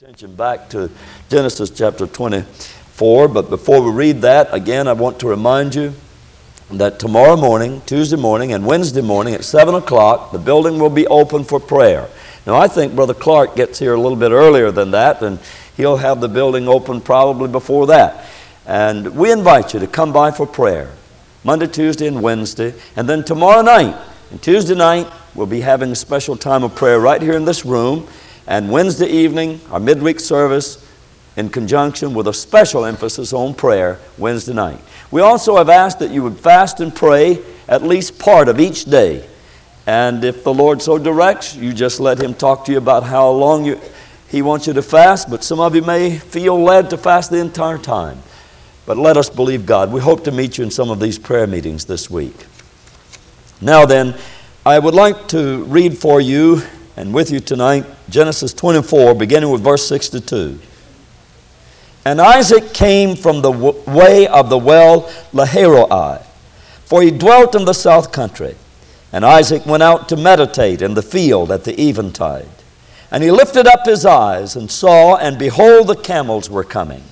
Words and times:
Attention 0.00 0.36
back 0.36 0.68
to 0.68 0.88
Genesis 1.28 1.70
chapter 1.70 2.06
24. 2.06 3.26
But 3.26 3.50
before 3.50 3.82
we 3.82 3.90
read 3.90 4.20
that, 4.20 4.54
again, 4.54 4.86
I 4.86 4.92
want 4.92 5.18
to 5.18 5.26
remind 5.26 5.74
you 5.74 5.92
that 6.70 7.00
tomorrow 7.00 7.34
morning, 7.34 7.82
Tuesday 7.84 8.14
morning, 8.14 8.52
and 8.52 8.64
Wednesday 8.64 9.00
morning 9.00 9.34
at 9.34 9.42
7 9.42 9.74
o'clock, 9.74 10.30
the 10.30 10.38
building 10.38 10.78
will 10.78 10.88
be 10.88 11.08
open 11.08 11.42
for 11.42 11.58
prayer. 11.58 12.08
Now, 12.46 12.54
I 12.54 12.68
think 12.68 12.94
Brother 12.94 13.12
Clark 13.12 13.56
gets 13.56 13.80
here 13.80 13.92
a 13.92 14.00
little 14.00 14.16
bit 14.16 14.30
earlier 14.30 14.70
than 14.70 14.92
that, 14.92 15.20
and 15.20 15.40
he'll 15.76 15.96
have 15.96 16.20
the 16.20 16.28
building 16.28 16.68
open 16.68 17.00
probably 17.00 17.48
before 17.48 17.88
that. 17.88 18.24
And 18.66 19.16
we 19.16 19.32
invite 19.32 19.74
you 19.74 19.80
to 19.80 19.88
come 19.88 20.12
by 20.12 20.30
for 20.30 20.46
prayer 20.46 20.92
Monday, 21.42 21.66
Tuesday, 21.66 22.06
and 22.06 22.22
Wednesday. 22.22 22.72
And 22.94 23.08
then 23.08 23.24
tomorrow 23.24 23.62
night, 23.62 23.96
and 24.30 24.40
Tuesday 24.40 24.76
night, 24.76 25.10
we'll 25.34 25.48
be 25.48 25.62
having 25.62 25.90
a 25.90 25.96
special 25.96 26.36
time 26.36 26.62
of 26.62 26.76
prayer 26.76 27.00
right 27.00 27.20
here 27.20 27.34
in 27.34 27.44
this 27.44 27.64
room. 27.64 28.06
And 28.48 28.70
Wednesday 28.70 29.08
evening, 29.08 29.60
our 29.70 29.78
midweek 29.78 30.18
service 30.18 30.82
in 31.36 31.50
conjunction 31.50 32.14
with 32.14 32.28
a 32.28 32.32
special 32.32 32.86
emphasis 32.86 33.34
on 33.34 33.52
prayer 33.52 34.00
Wednesday 34.16 34.54
night. 34.54 34.80
We 35.10 35.20
also 35.20 35.56
have 35.56 35.68
asked 35.68 35.98
that 35.98 36.10
you 36.10 36.22
would 36.22 36.40
fast 36.40 36.80
and 36.80 36.92
pray 36.92 37.42
at 37.68 37.82
least 37.82 38.18
part 38.18 38.48
of 38.48 38.58
each 38.58 38.86
day. 38.86 39.28
And 39.86 40.24
if 40.24 40.44
the 40.44 40.54
Lord 40.54 40.80
so 40.80 40.96
directs, 40.96 41.56
you 41.56 41.74
just 41.74 42.00
let 42.00 42.22
Him 42.22 42.32
talk 42.32 42.64
to 42.64 42.72
you 42.72 42.78
about 42.78 43.04
how 43.04 43.28
long 43.28 43.66
you, 43.66 43.78
He 44.28 44.40
wants 44.40 44.66
you 44.66 44.72
to 44.72 44.82
fast. 44.82 45.28
But 45.28 45.44
some 45.44 45.60
of 45.60 45.74
you 45.74 45.82
may 45.82 46.16
feel 46.16 46.58
led 46.58 46.88
to 46.88 46.96
fast 46.96 47.30
the 47.30 47.40
entire 47.40 47.78
time. 47.78 48.22
But 48.86 48.96
let 48.96 49.18
us 49.18 49.28
believe 49.28 49.66
God. 49.66 49.92
We 49.92 50.00
hope 50.00 50.24
to 50.24 50.32
meet 50.32 50.56
you 50.56 50.64
in 50.64 50.70
some 50.70 50.90
of 50.90 51.00
these 51.00 51.18
prayer 51.18 51.46
meetings 51.46 51.84
this 51.84 52.08
week. 52.08 52.46
Now, 53.60 53.84
then, 53.84 54.14
I 54.64 54.78
would 54.78 54.94
like 54.94 55.28
to 55.28 55.64
read 55.64 55.98
for 55.98 56.18
you 56.18 56.62
and 56.98 57.14
with 57.14 57.30
you 57.30 57.38
tonight 57.38 57.86
Genesis 58.10 58.52
24, 58.52 59.14
beginning 59.14 59.50
with 59.50 59.62
verse 59.62 59.86
62. 59.86 60.58
And 62.04 62.20
Isaac 62.20 62.74
came 62.74 63.14
from 63.14 63.40
the 63.40 63.52
way 63.52 64.26
of 64.26 64.50
the 64.50 64.58
well 64.58 65.02
Lahairoi, 65.32 66.20
for 66.86 67.00
he 67.00 67.12
dwelt 67.12 67.54
in 67.54 67.66
the 67.66 67.72
south 67.72 68.10
country. 68.10 68.56
And 69.12 69.24
Isaac 69.24 69.64
went 69.64 69.84
out 69.84 70.08
to 70.08 70.16
meditate 70.16 70.82
in 70.82 70.94
the 70.94 71.02
field 71.02 71.52
at 71.52 71.62
the 71.62 71.80
eventide. 71.80 72.48
And 73.12 73.22
he 73.22 73.30
lifted 73.30 73.68
up 73.68 73.86
his 73.86 74.04
eyes 74.04 74.56
and 74.56 74.68
saw, 74.68 75.16
and 75.18 75.38
behold, 75.38 75.86
the 75.86 75.94
camels 75.94 76.50
were 76.50 76.64
coming. 76.64 77.04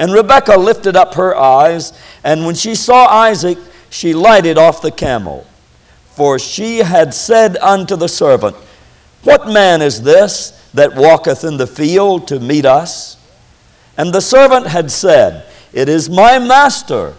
And 0.00 0.12
Rebekah 0.12 0.58
lifted 0.58 0.96
up 0.96 1.14
her 1.14 1.36
eyes, 1.36 1.92
and 2.24 2.44
when 2.44 2.56
she 2.56 2.74
saw 2.74 3.06
Isaac, 3.06 3.58
she 3.88 4.14
lighted 4.14 4.58
off 4.58 4.82
the 4.82 4.90
camel. 4.90 5.46
For 6.16 6.40
she 6.40 6.78
had 6.78 7.14
said 7.14 7.56
unto 7.58 7.94
the 7.94 8.08
servant, 8.08 8.56
what 9.22 9.48
man 9.48 9.82
is 9.82 10.02
this 10.02 10.50
that 10.74 10.94
walketh 10.94 11.44
in 11.44 11.56
the 11.56 11.66
field 11.66 12.28
to 12.28 12.40
meet 12.40 12.64
us? 12.64 13.16
And 13.96 14.12
the 14.12 14.20
servant 14.20 14.66
had 14.66 14.90
said, 14.90 15.46
It 15.72 15.88
is 15.88 16.08
my 16.08 16.38
master. 16.38 17.14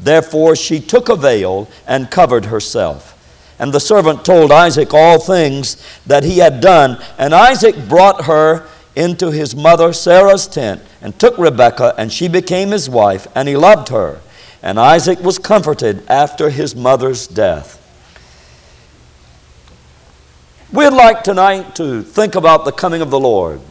Therefore 0.00 0.56
she 0.56 0.80
took 0.80 1.08
a 1.08 1.16
veil 1.16 1.68
and 1.86 2.10
covered 2.10 2.46
herself. 2.46 3.14
And 3.58 3.72
the 3.72 3.80
servant 3.80 4.24
told 4.24 4.52
Isaac 4.52 4.94
all 4.94 5.18
things 5.18 5.82
that 6.06 6.24
he 6.24 6.38
had 6.38 6.60
done. 6.60 7.02
And 7.18 7.34
Isaac 7.34 7.88
brought 7.88 8.24
her 8.26 8.68
into 8.94 9.30
his 9.30 9.54
mother 9.54 9.92
Sarah's 9.92 10.46
tent 10.46 10.82
and 11.00 11.16
took 11.18 11.38
Rebekah, 11.38 11.94
and 11.96 12.12
she 12.12 12.26
became 12.26 12.70
his 12.70 12.90
wife, 12.90 13.28
and 13.34 13.48
he 13.48 13.56
loved 13.56 13.90
her. 13.90 14.20
And 14.60 14.78
Isaac 14.78 15.20
was 15.20 15.38
comforted 15.38 16.04
after 16.08 16.50
his 16.50 16.74
mother's 16.74 17.28
death. 17.28 17.77
We'd 20.70 20.90
like 20.90 21.22
tonight 21.22 21.76
to 21.76 22.02
think 22.02 22.34
about 22.34 22.66
the 22.66 22.72
coming 22.72 23.00
of 23.00 23.08
the 23.08 23.18
Lord. 23.18 23.62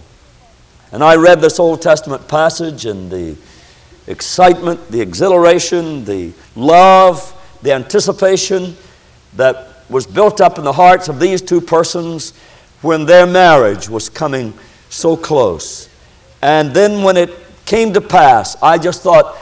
And 0.92 1.04
I 1.04 1.16
read 1.16 1.42
this 1.42 1.60
Old 1.60 1.80
Testament 1.80 2.28
passage 2.28 2.88
and 2.88 3.12
the 3.12 3.38
excitement, 4.08 4.90
the 4.90 5.00
exhilaration, 5.00 6.06
the 6.06 6.34
love, 6.56 7.36
the 7.62 7.72
anticipation 7.72 8.76
that 9.36 9.84
was 9.92 10.08
built 10.08 10.42
up 10.42 10.58
in 10.58 10.64
the 10.64 10.74
hearts 10.74 11.08
of 11.08 11.20
these 11.20 11.40
two 11.40 11.62
persons 11.62 12.34
when 12.82 13.06
their 13.06 13.28
marriage 13.28 13.88
was 13.88 14.10
coming 14.10 14.52
so 14.90 15.16
close. 15.16 15.90
And 16.42 16.74
then 16.74 17.04
when 17.04 17.16
it 17.16 17.30
came 17.68 17.94
to 17.94 18.02
pass, 18.02 18.56
I 18.60 18.80
just 18.80 19.04
thought, 19.04 19.36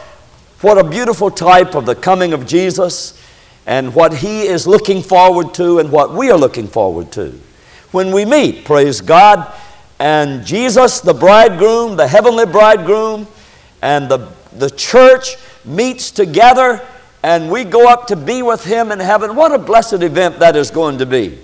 what 0.59 0.77
a 0.77 0.83
beautiful 0.83 1.31
type 1.31 1.73
of 1.73 1.85
the 1.85 1.95
coming 1.95 2.33
of 2.33 2.45
Jesus 2.45 3.17
and 3.65 3.93
what 3.95 4.13
he 4.13 4.43
is 4.43 4.67
looking 4.67 5.01
forward 5.01 5.53
to 5.55 5.79
and 5.79 5.91
what 5.91 6.13
we 6.13 6.29
are 6.29 6.37
looking 6.37 6.67
forward 6.67 7.11
to 7.13 7.39
when 7.95 8.11
we 8.11 8.25
meet, 8.25 8.65
praise 8.65 8.99
God. 8.99 9.53
And 9.99 10.45
Jesus, 10.45 10.99
the 10.99 11.13
bridegroom, 11.13 11.95
the 11.95 12.05
heavenly 12.05 12.45
bridegroom, 12.45 13.25
and 13.81 14.09
the, 14.09 14.29
the 14.51 14.69
church 14.69 15.37
meets 15.63 16.11
together 16.11 16.85
and 17.23 17.49
we 17.49 17.63
go 17.63 17.87
up 17.87 18.07
to 18.07 18.17
be 18.17 18.43
with 18.43 18.65
him 18.65 18.91
in 18.91 18.99
heaven. 18.99 19.33
What 19.33 19.53
a 19.53 19.57
blessed 19.57 20.03
event 20.03 20.39
that 20.39 20.57
is 20.57 20.69
going 20.69 20.97
to 20.97 21.05
be. 21.05 21.39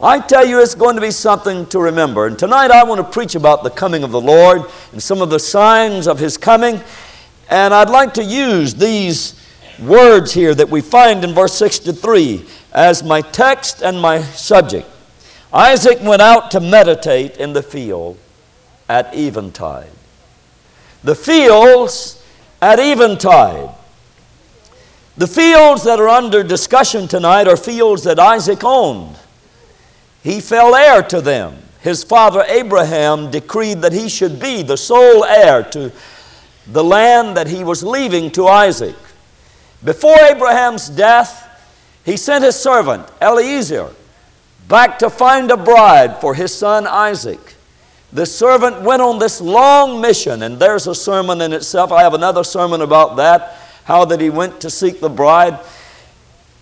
I 0.00 0.20
tell 0.20 0.46
you, 0.46 0.62
it's 0.62 0.76
going 0.76 0.94
to 0.94 1.02
be 1.02 1.10
something 1.10 1.66
to 1.66 1.80
remember. 1.80 2.28
And 2.28 2.38
tonight 2.38 2.70
I 2.70 2.84
want 2.84 3.00
to 3.00 3.12
preach 3.12 3.34
about 3.34 3.64
the 3.64 3.70
coming 3.70 4.04
of 4.04 4.12
the 4.12 4.20
Lord 4.20 4.62
and 4.92 5.02
some 5.02 5.20
of 5.20 5.28
the 5.28 5.40
signs 5.40 6.06
of 6.06 6.20
his 6.20 6.36
coming. 6.36 6.80
And 7.50 7.74
I'd 7.74 7.90
like 7.90 8.14
to 8.14 8.22
use 8.22 8.76
these 8.76 9.39
words 9.80 10.32
here 10.32 10.54
that 10.54 10.68
we 10.68 10.80
find 10.80 11.24
in 11.24 11.34
verse 11.34 11.54
63 11.54 12.46
as 12.72 13.02
my 13.02 13.20
text 13.20 13.82
and 13.82 14.00
my 14.00 14.22
subject. 14.22 14.88
Isaac 15.52 15.98
went 16.02 16.22
out 16.22 16.50
to 16.52 16.60
meditate 16.60 17.36
in 17.36 17.52
the 17.52 17.62
field 17.62 18.16
at 18.88 19.14
eventide. 19.14 19.90
The 21.02 21.14
fields 21.14 22.24
at 22.60 22.78
eventide. 22.78 23.70
The 25.16 25.26
fields 25.26 25.82
that 25.84 25.98
are 25.98 26.08
under 26.08 26.42
discussion 26.42 27.08
tonight 27.08 27.48
are 27.48 27.56
fields 27.56 28.04
that 28.04 28.18
Isaac 28.18 28.62
owned. 28.62 29.16
He 30.22 30.40
fell 30.40 30.74
heir 30.74 31.02
to 31.04 31.20
them. 31.20 31.56
His 31.80 32.04
father 32.04 32.44
Abraham 32.46 33.30
decreed 33.30 33.80
that 33.82 33.92
he 33.92 34.08
should 34.08 34.38
be 34.38 34.62
the 34.62 34.76
sole 34.76 35.24
heir 35.24 35.62
to 35.70 35.90
the 36.66 36.84
land 36.84 37.36
that 37.36 37.48
he 37.48 37.64
was 37.64 37.82
leaving 37.82 38.30
to 38.32 38.46
Isaac. 38.46 38.94
Before 39.82 40.18
Abraham's 40.20 40.88
death, 40.88 41.46
he 42.04 42.16
sent 42.16 42.44
his 42.44 42.56
servant 42.56 43.06
Eliezer 43.20 43.90
back 44.68 44.98
to 44.98 45.10
find 45.10 45.50
a 45.50 45.56
bride 45.56 46.20
for 46.20 46.34
his 46.34 46.54
son 46.54 46.86
Isaac. 46.86 47.56
The 48.12 48.26
servant 48.26 48.82
went 48.82 49.02
on 49.02 49.18
this 49.18 49.40
long 49.40 50.00
mission, 50.00 50.42
and 50.42 50.58
there's 50.58 50.86
a 50.86 50.94
sermon 50.94 51.40
in 51.40 51.52
itself. 51.52 51.92
I 51.92 52.02
have 52.02 52.14
another 52.14 52.44
sermon 52.44 52.82
about 52.82 53.16
that, 53.16 53.56
how 53.84 54.04
that 54.06 54.20
he 54.20 54.30
went 54.30 54.60
to 54.62 54.70
seek 54.70 55.00
the 55.00 55.08
bride. 55.08 55.58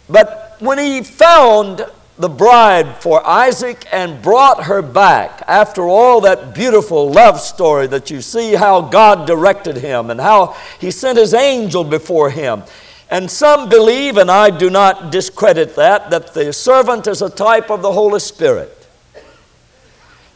But 0.08 0.56
when 0.60 0.78
he 0.78 1.02
found 1.02 1.86
the 2.18 2.28
bride 2.28 2.96
for 2.96 3.24
Isaac 3.26 3.86
and 3.92 4.20
brought 4.20 4.64
her 4.64 4.82
back 4.82 5.42
after 5.46 5.82
all 5.82 6.20
that 6.22 6.52
beautiful 6.54 7.10
love 7.10 7.40
story 7.40 7.86
that 7.86 8.10
you 8.10 8.20
see 8.20 8.54
how 8.54 8.80
God 8.80 9.26
directed 9.26 9.76
him 9.76 10.10
and 10.10 10.20
how 10.20 10.56
he 10.80 10.90
sent 10.90 11.16
his 11.16 11.32
angel 11.32 11.84
before 11.84 12.30
him 12.30 12.64
and 13.10 13.30
some 13.30 13.68
believe, 13.68 14.18
and 14.18 14.30
I 14.30 14.50
do 14.50 14.68
not 14.68 15.10
discredit 15.10 15.76
that, 15.76 16.10
that 16.10 16.34
the 16.34 16.52
servant 16.52 17.06
is 17.06 17.22
a 17.22 17.30
type 17.30 17.70
of 17.70 17.80
the 17.80 17.92
Holy 17.92 18.20
Spirit. 18.20 18.86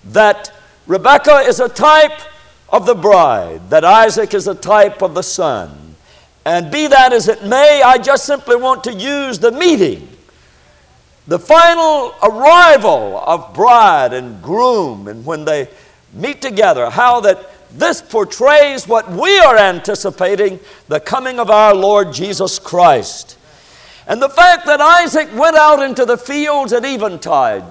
That 0.04 0.52
Rebekah 0.86 1.40
is 1.40 1.60
a 1.60 1.68
type 1.68 2.18
of 2.70 2.86
the 2.86 2.94
bride, 2.94 3.68
that 3.70 3.84
Isaac 3.84 4.32
is 4.32 4.48
a 4.48 4.54
type 4.54 5.02
of 5.02 5.14
the 5.14 5.22
son. 5.22 5.96
And 6.44 6.72
be 6.72 6.86
that 6.86 7.12
as 7.12 7.28
it 7.28 7.44
may, 7.44 7.82
I 7.84 7.98
just 7.98 8.24
simply 8.24 8.56
want 8.56 8.84
to 8.84 8.92
use 8.92 9.38
the 9.38 9.52
meeting, 9.52 10.08
the 11.28 11.38
final 11.38 12.14
arrival 12.22 13.22
of 13.24 13.54
bride 13.54 14.12
and 14.14 14.42
groom, 14.42 15.08
and 15.08 15.24
when 15.24 15.44
they 15.44 15.68
meet 16.12 16.42
together, 16.42 16.90
how 16.90 17.20
that 17.20 17.48
this 17.74 18.02
portrays 18.02 18.86
what 18.86 19.10
we 19.10 19.38
are 19.38 19.56
anticipating 19.56 20.60
the 20.88 21.00
coming 21.00 21.38
of 21.38 21.50
our 21.50 21.74
Lord 21.74 22.12
Jesus 22.12 22.58
Christ. 22.58 23.38
And 24.06 24.20
the 24.20 24.28
fact 24.28 24.66
that 24.66 24.80
Isaac 24.80 25.28
went 25.34 25.56
out 25.56 25.82
into 25.82 26.04
the 26.04 26.18
fields 26.18 26.72
at 26.72 26.84
eventide 26.84 27.64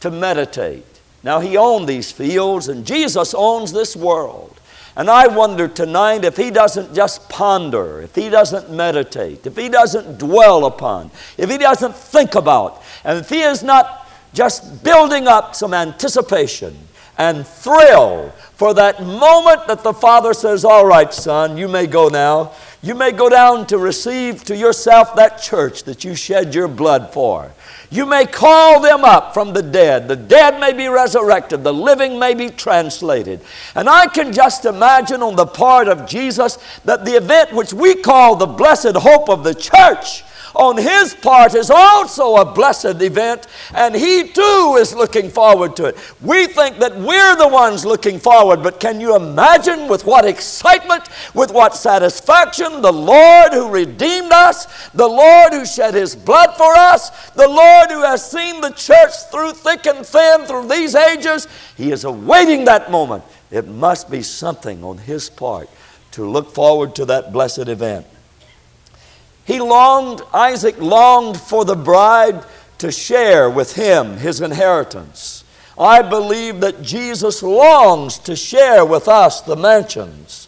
to 0.00 0.10
meditate. 0.10 0.84
Now, 1.22 1.40
he 1.40 1.56
owned 1.56 1.88
these 1.88 2.12
fields, 2.12 2.68
and 2.68 2.86
Jesus 2.86 3.34
owns 3.34 3.72
this 3.72 3.96
world. 3.96 4.60
And 4.96 5.08
I 5.08 5.28
wonder 5.28 5.68
tonight 5.68 6.24
if 6.24 6.36
he 6.36 6.50
doesn't 6.50 6.94
just 6.94 7.28
ponder, 7.28 8.02
if 8.02 8.14
he 8.14 8.28
doesn't 8.28 8.70
meditate, 8.70 9.46
if 9.46 9.56
he 9.56 9.68
doesn't 9.68 10.18
dwell 10.18 10.66
upon, 10.66 11.10
if 11.38 11.50
he 11.50 11.58
doesn't 11.58 11.94
think 11.94 12.34
about, 12.34 12.82
and 13.04 13.18
if 13.18 13.28
he 13.28 13.40
is 13.40 13.62
not 13.62 14.08
just 14.34 14.82
building 14.82 15.26
up 15.26 15.54
some 15.54 15.74
anticipation 15.74 16.76
and 17.18 17.46
thrill 17.46 18.32
for 18.60 18.74
that 18.74 19.02
moment 19.02 19.66
that 19.68 19.82
the 19.82 19.94
Father 19.94 20.34
says, 20.34 20.66
All 20.66 20.84
right, 20.84 21.14
son, 21.14 21.56
you 21.56 21.66
may 21.66 21.86
go 21.86 22.08
now. 22.08 22.52
You 22.82 22.94
may 22.94 23.10
go 23.10 23.30
down 23.30 23.66
to 23.68 23.78
receive 23.78 24.44
to 24.44 24.54
yourself 24.54 25.16
that 25.16 25.40
church 25.40 25.84
that 25.84 26.04
you 26.04 26.14
shed 26.14 26.54
your 26.54 26.68
blood 26.68 27.10
for. 27.10 27.50
You 27.90 28.04
may 28.04 28.26
call 28.26 28.80
them 28.80 29.02
up 29.02 29.32
from 29.32 29.54
the 29.54 29.62
dead. 29.62 30.08
The 30.08 30.16
dead 30.16 30.60
may 30.60 30.74
be 30.74 30.88
resurrected. 30.88 31.64
The 31.64 31.72
living 31.72 32.18
may 32.18 32.34
be 32.34 32.50
translated. 32.50 33.40
And 33.74 33.88
I 33.88 34.08
can 34.08 34.30
just 34.30 34.66
imagine 34.66 35.22
on 35.22 35.36
the 35.36 35.46
part 35.46 35.88
of 35.88 36.06
Jesus 36.06 36.58
that 36.84 37.06
the 37.06 37.16
event 37.16 37.54
which 37.54 37.72
we 37.72 37.94
call 37.94 38.36
the 38.36 38.44
blessed 38.44 38.94
hope 38.96 39.30
of 39.30 39.42
the 39.42 39.54
church 39.54 40.22
on 40.54 40.76
his 40.76 41.14
part 41.14 41.54
is 41.54 41.70
also 41.70 42.36
a 42.36 42.44
blessed 42.44 43.02
event, 43.02 43.46
and 43.74 43.94
he 43.94 44.28
too 44.28 44.76
is 44.78 44.94
looking 44.94 45.30
forward 45.30 45.76
to 45.76 45.86
it. 45.86 46.14
We 46.20 46.46
think 46.46 46.78
that 46.78 46.96
we're 46.96 47.36
the 47.36 47.48
ones 47.48 47.84
looking 47.84 48.18
forward, 48.18 48.62
but 48.62 48.80
can 48.80 49.00
you 49.00 49.16
imagine 49.16 49.88
with 49.88 50.04
what 50.04 50.24
excitement, 50.24 51.08
with 51.34 51.52
what 51.52 51.76
satisfaction 51.76 52.82
the 52.82 52.92
Lord 52.92 53.52
who 53.52 53.70
redeemed 53.70 54.32
us, 54.32 54.88
the 54.90 55.08
Lord 55.08 55.52
who 55.52 55.64
shed 55.64 55.94
his 55.94 56.16
blood 56.16 56.56
for 56.56 56.74
us, 56.74 57.30
the 57.30 57.48
Lord 57.48 57.90
who 57.90 58.02
has 58.02 58.28
seen 58.28 58.60
the 58.60 58.70
church 58.70 59.12
through 59.30 59.52
thick 59.52 59.86
and 59.86 60.04
thin 60.04 60.46
through 60.46 60.68
these 60.68 60.94
ages, 60.94 61.46
he 61.76 61.92
is 61.92 62.04
awaiting 62.04 62.64
that 62.64 62.90
moment. 62.90 63.24
It 63.50 63.66
must 63.66 64.10
be 64.10 64.22
something 64.22 64.84
on 64.84 64.98
his 64.98 65.28
part 65.28 65.68
to 66.12 66.28
look 66.28 66.54
forward 66.54 66.94
to 66.96 67.04
that 67.06 67.32
blessed 67.32 67.68
event. 67.68 68.06
He 69.50 69.58
longed, 69.58 70.22
Isaac 70.32 70.78
longed 70.78 71.36
for 71.36 71.64
the 71.64 71.74
bride 71.74 72.44
to 72.78 72.92
share 72.92 73.50
with 73.50 73.74
him 73.74 74.16
his 74.16 74.40
inheritance. 74.40 75.42
I 75.76 76.02
believe 76.02 76.60
that 76.60 76.82
Jesus 76.82 77.42
longs 77.42 78.16
to 78.20 78.36
share 78.36 78.84
with 78.84 79.08
us 79.08 79.40
the 79.40 79.56
mansions 79.56 80.46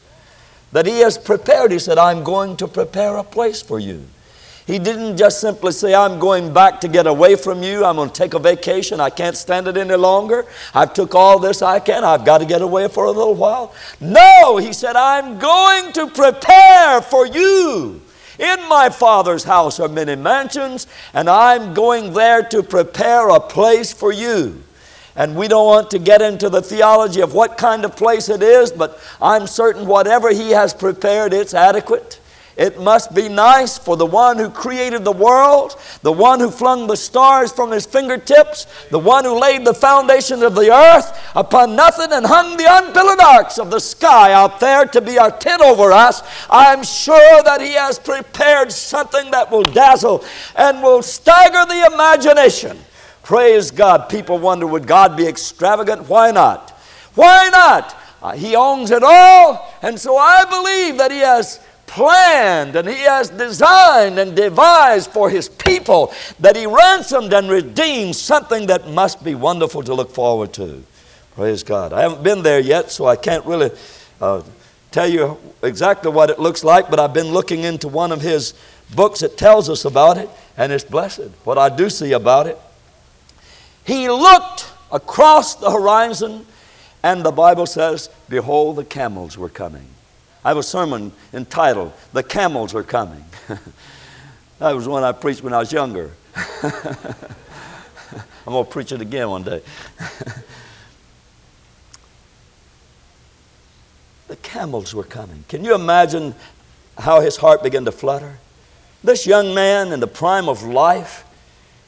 that 0.70 0.86
he 0.86 1.00
has 1.00 1.18
prepared. 1.18 1.72
He 1.72 1.80
said, 1.80 1.98
I'm 1.98 2.22
going 2.22 2.56
to 2.58 2.68
prepare 2.68 3.16
a 3.16 3.24
place 3.24 3.60
for 3.60 3.80
you. 3.80 4.04
He 4.68 4.78
didn't 4.78 5.16
just 5.16 5.40
simply 5.40 5.72
say, 5.72 5.96
I'm 5.96 6.20
going 6.20 6.54
back 6.54 6.80
to 6.82 6.86
get 6.86 7.08
away 7.08 7.34
from 7.34 7.64
you. 7.64 7.84
I'm 7.84 7.96
going 7.96 8.08
to 8.08 8.14
take 8.14 8.34
a 8.34 8.38
vacation. 8.38 9.00
I 9.00 9.10
can't 9.10 9.36
stand 9.36 9.66
it 9.66 9.76
any 9.76 9.96
longer. 9.96 10.46
I've 10.72 10.94
took 10.94 11.16
all 11.16 11.40
this 11.40 11.60
I 11.60 11.80
can. 11.80 12.04
I've 12.04 12.24
got 12.24 12.38
to 12.38 12.46
get 12.46 12.62
away 12.62 12.86
for 12.86 13.06
a 13.06 13.10
little 13.10 13.34
while. 13.34 13.74
No, 14.00 14.58
he 14.58 14.72
said, 14.72 14.94
I'm 14.94 15.40
going 15.40 15.92
to 15.94 16.06
prepare 16.06 17.02
for 17.02 17.26
you 17.26 18.00
in 18.38 18.68
my 18.68 18.88
Father's 18.88 19.44
house 19.44 19.78
are 19.80 19.88
many 19.88 20.16
mansions, 20.16 20.86
and 21.12 21.28
I'm 21.28 21.74
going 21.74 22.12
there 22.12 22.42
to 22.44 22.62
prepare 22.62 23.28
a 23.28 23.40
place 23.40 23.92
for 23.92 24.12
you. 24.12 24.62
And 25.14 25.36
we 25.36 25.46
don't 25.46 25.66
want 25.66 25.90
to 25.90 25.98
get 25.98 26.22
into 26.22 26.48
the 26.48 26.62
theology 26.62 27.20
of 27.20 27.34
what 27.34 27.58
kind 27.58 27.84
of 27.84 27.96
place 27.96 28.28
it 28.30 28.42
is, 28.42 28.72
but 28.72 28.98
I'm 29.20 29.46
certain 29.46 29.86
whatever 29.86 30.30
He 30.30 30.50
has 30.50 30.72
prepared, 30.72 31.34
it's 31.34 31.52
adequate. 31.52 32.18
It 32.56 32.78
must 32.78 33.14
be 33.14 33.28
nice 33.28 33.78
for 33.78 33.96
the 33.96 34.06
one 34.06 34.36
who 34.36 34.50
created 34.50 35.04
the 35.04 35.12
world, 35.12 35.76
the 36.02 36.12
one 36.12 36.38
who 36.38 36.50
flung 36.50 36.86
the 36.86 36.96
stars 36.96 37.50
from 37.50 37.70
his 37.70 37.86
fingertips, 37.86 38.66
the 38.90 38.98
one 38.98 39.24
who 39.24 39.40
laid 39.40 39.64
the 39.64 39.72
foundation 39.72 40.42
of 40.42 40.54
the 40.54 40.70
earth 40.70 41.18
upon 41.34 41.74
nothing 41.76 42.12
and 42.12 42.26
hung 42.26 42.58
the 42.58 42.66
unpillared 42.68 43.20
arcs 43.20 43.58
of 43.58 43.70
the 43.70 43.80
sky 43.80 44.32
out 44.34 44.60
there 44.60 44.84
to 44.84 45.00
be 45.00 45.18
our 45.18 45.30
tent 45.30 45.62
over 45.62 45.92
us. 45.92 46.22
I'm 46.50 46.84
sure 46.84 47.42
that 47.42 47.62
he 47.62 47.72
has 47.72 47.98
prepared 47.98 48.70
something 48.70 49.30
that 49.30 49.50
will 49.50 49.62
dazzle 49.62 50.22
and 50.54 50.82
will 50.82 51.02
stagger 51.02 51.64
the 51.66 51.90
imagination. 51.92 52.78
Praise 53.22 53.70
God. 53.70 54.10
People 54.10 54.38
wonder 54.38 54.66
would 54.66 54.86
God 54.86 55.16
be 55.16 55.26
extravagant? 55.26 56.08
Why 56.08 56.32
not? 56.32 56.70
Why 57.14 57.48
not? 57.50 57.96
Uh, 58.22 58.32
he 58.32 58.54
owns 58.54 58.92
it 58.92 59.02
all, 59.02 59.74
and 59.82 59.98
so 59.98 60.16
I 60.16 60.44
believe 60.44 60.98
that 60.98 61.10
he 61.10 61.18
has 61.18 61.58
planned 61.92 62.74
and 62.74 62.88
He 62.88 63.00
has 63.00 63.28
designed 63.28 64.18
and 64.18 64.34
devised 64.34 65.10
for 65.10 65.28
His 65.28 65.48
people 65.48 66.12
that 66.40 66.56
He 66.56 66.66
ransomed 66.66 67.32
and 67.32 67.50
redeemed 67.50 68.16
something 68.16 68.66
that 68.66 68.88
must 68.88 69.22
be 69.22 69.34
wonderful 69.34 69.82
to 69.82 69.94
look 69.94 70.10
forward 70.10 70.52
to. 70.54 70.82
Praise 71.34 71.62
God. 71.62 71.92
I 71.92 72.00
haven't 72.00 72.22
been 72.22 72.42
there 72.42 72.60
yet, 72.60 72.90
so 72.90 73.06
I 73.06 73.16
can't 73.16 73.44
really 73.44 73.70
uh, 74.20 74.42
tell 74.90 75.08
you 75.08 75.38
exactly 75.62 76.10
what 76.10 76.30
it 76.30 76.38
looks 76.38 76.64
like, 76.64 76.88
but 76.90 76.98
I've 76.98 77.14
been 77.14 77.28
looking 77.28 77.64
into 77.64 77.88
one 77.88 78.10
of 78.10 78.22
His 78.22 78.54
books 78.94 79.20
that 79.20 79.36
tells 79.36 79.68
us 79.68 79.84
about 79.84 80.16
it, 80.16 80.30
and 80.56 80.72
it's 80.72 80.84
blessed. 80.84 81.30
What 81.44 81.58
I 81.58 81.74
do 81.74 81.90
see 81.90 82.12
about 82.12 82.46
it. 82.46 82.58
He 83.84 84.08
looked 84.08 84.70
across 84.90 85.56
the 85.56 85.70
horizon, 85.70 86.46
and 87.02 87.22
the 87.22 87.32
Bible 87.32 87.66
says, 87.66 88.08
Behold, 88.28 88.76
the 88.76 88.84
camels 88.84 89.36
were 89.36 89.48
coming. 89.48 89.91
I 90.44 90.48
have 90.48 90.56
a 90.56 90.62
sermon 90.62 91.12
entitled, 91.32 91.92
The 92.12 92.22
Camels 92.22 92.74
Are 92.74 92.82
Coming. 92.82 93.24
that 94.58 94.74
was 94.74 94.88
one 94.88 95.04
I 95.04 95.12
preached 95.12 95.42
when 95.42 95.52
I 95.52 95.58
was 95.58 95.72
younger. 95.72 96.10
I'm 98.44 98.52
going 98.52 98.64
to 98.64 98.70
preach 98.70 98.90
it 98.92 99.00
again 99.00 99.30
one 99.30 99.44
day. 99.44 99.62
the 104.28 104.36
camels 104.36 104.92
were 104.94 105.04
coming. 105.04 105.44
Can 105.48 105.64
you 105.64 105.74
imagine 105.74 106.34
how 106.98 107.20
his 107.20 107.36
heart 107.36 107.62
began 107.62 107.84
to 107.84 107.92
flutter? 107.92 108.38
This 109.04 109.26
young 109.26 109.54
man 109.54 109.92
in 109.92 110.00
the 110.00 110.08
prime 110.08 110.48
of 110.48 110.64
life, 110.64 111.24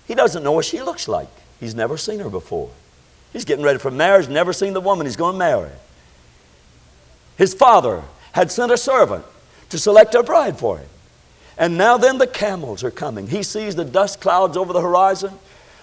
he 0.07 0.15
doesn't 0.15 0.45
know 0.45 0.53
what 0.53 0.65
she 0.65 0.81
looks 0.81 1.09
like. 1.09 1.29
He's 1.59 1.75
never 1.75 1.97
seen 1.97 2.21
her 2.21 2.31
before. 2.31 2.71
He's 3.33 3.45
getting 3.45 3.65
ready 3.65 3.81
for 3.81 3.91
marriage, 3.91 4.29
never 4.29 4.53
seen 4.53 4.75
the 4.75 4.81
woman 4.81 5.07
he's 5.07 5.17
going 5.17 5.35
to 5.35 5.39
marry. 5.39 5.71
His 7.37 7.53
father 7.53 8.05
had 8.35 8.51
sent 8.51 8.73
a 8.73 8.77
servant 8.77 9.25
to 9.69 9.79
select 9.79 10.17
a 10.17 10.23
bride 10.23 10.59
for 10.59 10.79
him. 10.79 10.89
And 11.57 11.79
now 11.79 11.97
then 11.97 12.19
the 12.19 12.27
camels 12.27 12.83
are 12.83 12.91
coming. 12.91 13.29
He 13.29 13.45
sees 13.45 13.77
the 13.77 13.85
dust 13.85 14.21
clouds 14.21 14.57
over 14.57 14.73
the 14.73 14.81
horizon 14.81 15.39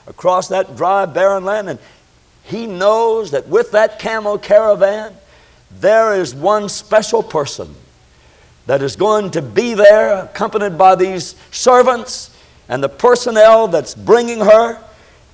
across 0.05 0.49
that 0.49 0.75
dry, 0.75 1.05
barren 1.05 1.45
land, 1.45 1.69
and 1.69 1.79
he 2.43 2.67
knows 2.67 3.31
that 3.31 3.47
with 3.47 3.71
that 3.71 3.99
camel 3.99 4.37
caravan, 4.37 5.15
there 5.79 6.13
is 6.13 6.35
one 6.35 6.67
special 6.67 7.23
person 7.23 7.73
that 8.65 8.81
is 8.81 8.97
going 8.97 9.31
to 9.31 9.41
be 9.41 9.73
there, 9.73 10.25
accompanied 10.25 10.77
by 10.77 10.95
these 10.95 11.35
servants 11.51 12.37
and 12.67 12.83
the 12.83 12.89
personnel 12.89 13.69
that's 13.69 13.95
bringing 13.95 14.41
her, 14.41 14.77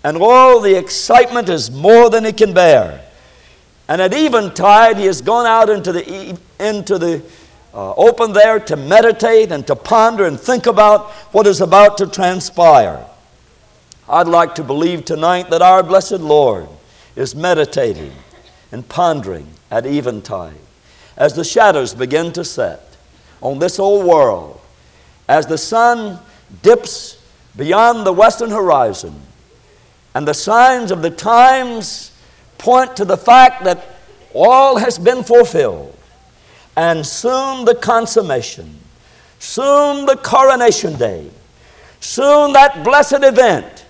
and 0.04 0.18
all 0.18 0.60
the 0.60 0.78
excitement 0.78 1.50
is 1.50 1.72
more 1.72 2.12
than 2.12 2.24
he 2.26 2.32
can 2.32 2.54
bear. 2.54 3.07
And 3.88 4.02
at 4.02 4.14
eventide, 4.14 4.98
he 4.98 5.06
has 5.06 5.22
gone 5.22 5.46
out 5.46 5.70
into 5.70 5.92
the, 5.92 6.38
into 6.60 6.98
the 6.98 7.24
uh, 7.74 7.94
open 7.94 8.34
there 8.34 8.60
to 8.60 8.76
meditate 8.76 9.52
and 9.52 9.66
to 9.68 9.76
ponder 9.76 10.26
and 10.26 10.40
think 10.40 10.66
about 10.66 11.12
what 11.32 11.48
is 11.48 11.62
about 11.62 11.98
to 12.00 12.08
transpire. 12.08 13.06
I'd 14.10 14.28
like 14.28 14.56
to 14.56 14.64
believe 14.64 15.06
tonight 15.06 15.50
that 15.50 15.62
our 15.62 15.84
blessed 15.84 16.20
Lord 16.20 16.68
is 17.16 17.36
meditating 17.36 18.14
and 18.72 18.88
pondering 18.88 19.48
at 19.70 19.86
eventide 19.86 20.58
as 21.18 21.34
the 21.34 21.44
shadows 21.44 21.94
begin 21.94 22.32
to 22.34 22.44
set 22.46 22.96
on 23.42 23.60
this 23.60 23.80
old 23.80 24.06
world, 24.06 24.60
as 25.28 25.46
the 25.46 25.58
sun 25.58 26.20
dips 26.62 27.22
beyond 27.56 28.06
the 28.06 28.14
western 28.14 28.50
horizon, 28.50 29.14
and 30.16 30.28
the 30.28 30.34
signs 30.34 30.92
of 30.92 31.02
the 31.02 31.10
times 31.10 32.12
point 32.58 32.96
to 32.98 33.06
the 33.06 33.18
fact 33.18 33.64
that 33.64 33.98
all 34.34 34.78
has 34.78 34.98
been 35.00 35.24
fulfilled. 35.24 35.96
And 36.76 37.06
soon 37.06 37.66
the 37.66 37.76
consummation, 37.76 38.78
soon 39.40 40.06
the 40.06 40.16
coronation 40.18 40.98
day, 40.98 41.30
soon 42.00 42.54
that 42.54 42.84
blessed 42.84 43.24
event 43.24 43.86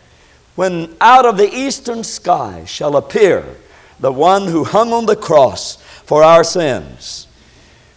when 0.56 0.96
out 1.02 1.26
of 1.26 1.38
the 1.38 1.54
eastern 1.54 2.04
sky 2.04 2.64
shall 2.66 2.98
appear 2.98 3.46
the 4.00 4.12
one 4.12 4.48
who 4.48 4.64
hung 4.64 4.94
on 4.94 5.06
the 5.06 5.16
cross 5.16 5.76
for 6.06 6.24
our 6.24 6.44
sins. 6.44 7.28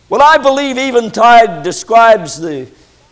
Well, 0.09 0.23
I 0.23 0.39
believe 0.39 0.77
eventide 0.77 1.63
describes 1.63 2.41
the 2.41 2.69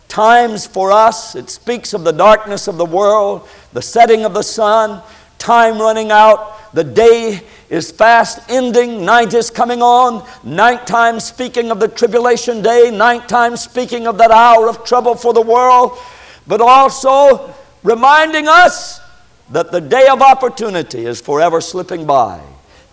times 0.09 0.67
for 0.67 0.91
us. 0.91 1.35
It 1.35 1.49
speaks 1.49 1.93
of 1.93 2.03
the 2.03 2.11
darkness 2.11 2.67
of 2.67 2.77
the 2.77 2.85
world, 2.85 3.47
the 3.71 3.81
setting 3.81 4.25
of 4.25 4.33
the 4.33 4.41
sun, 4.41 5.01
time 5.39 5.79
running 5.79 6.11
out, 6.11 6.73
the 6.73 6.83
day 6.83 7.41
is 7.69 7.91
fast 7.91 8.39
ending, 8.49 9.03
night 9.05 9.33
is 9.33 9.49
coming 9.49 9.81
on, 9.81 10.27
nighttime 10.43 11.19
speaking 11.19 11.71
of 11.71 11.79
the 11.79 11.87
tribulation 11.87 12.61
day, 12.61 12.91
nighttime 12.91 13.57
speaking 13.57 14.05
of 14.05 14.17
that 14.17 14.31
hour 14.31 14.69
of 14.69 14.83
trouble 14.83 15.15
for 15.15 15.33
the 15.33 15.41
world, 15.41 15.97
but 16.45 16.61
also 16.61 17.53
reminding 17.83 18.47
us 18.47 18.99
that 19.51 19.71
the 19.71 19.81
day 19.81 20.07
of 20.07 20.21
opportunity 20.21 21.05
is 21.05 21.21
forever 21.21 21.61
slipping 21.61 22.05
by. 22.05 22.39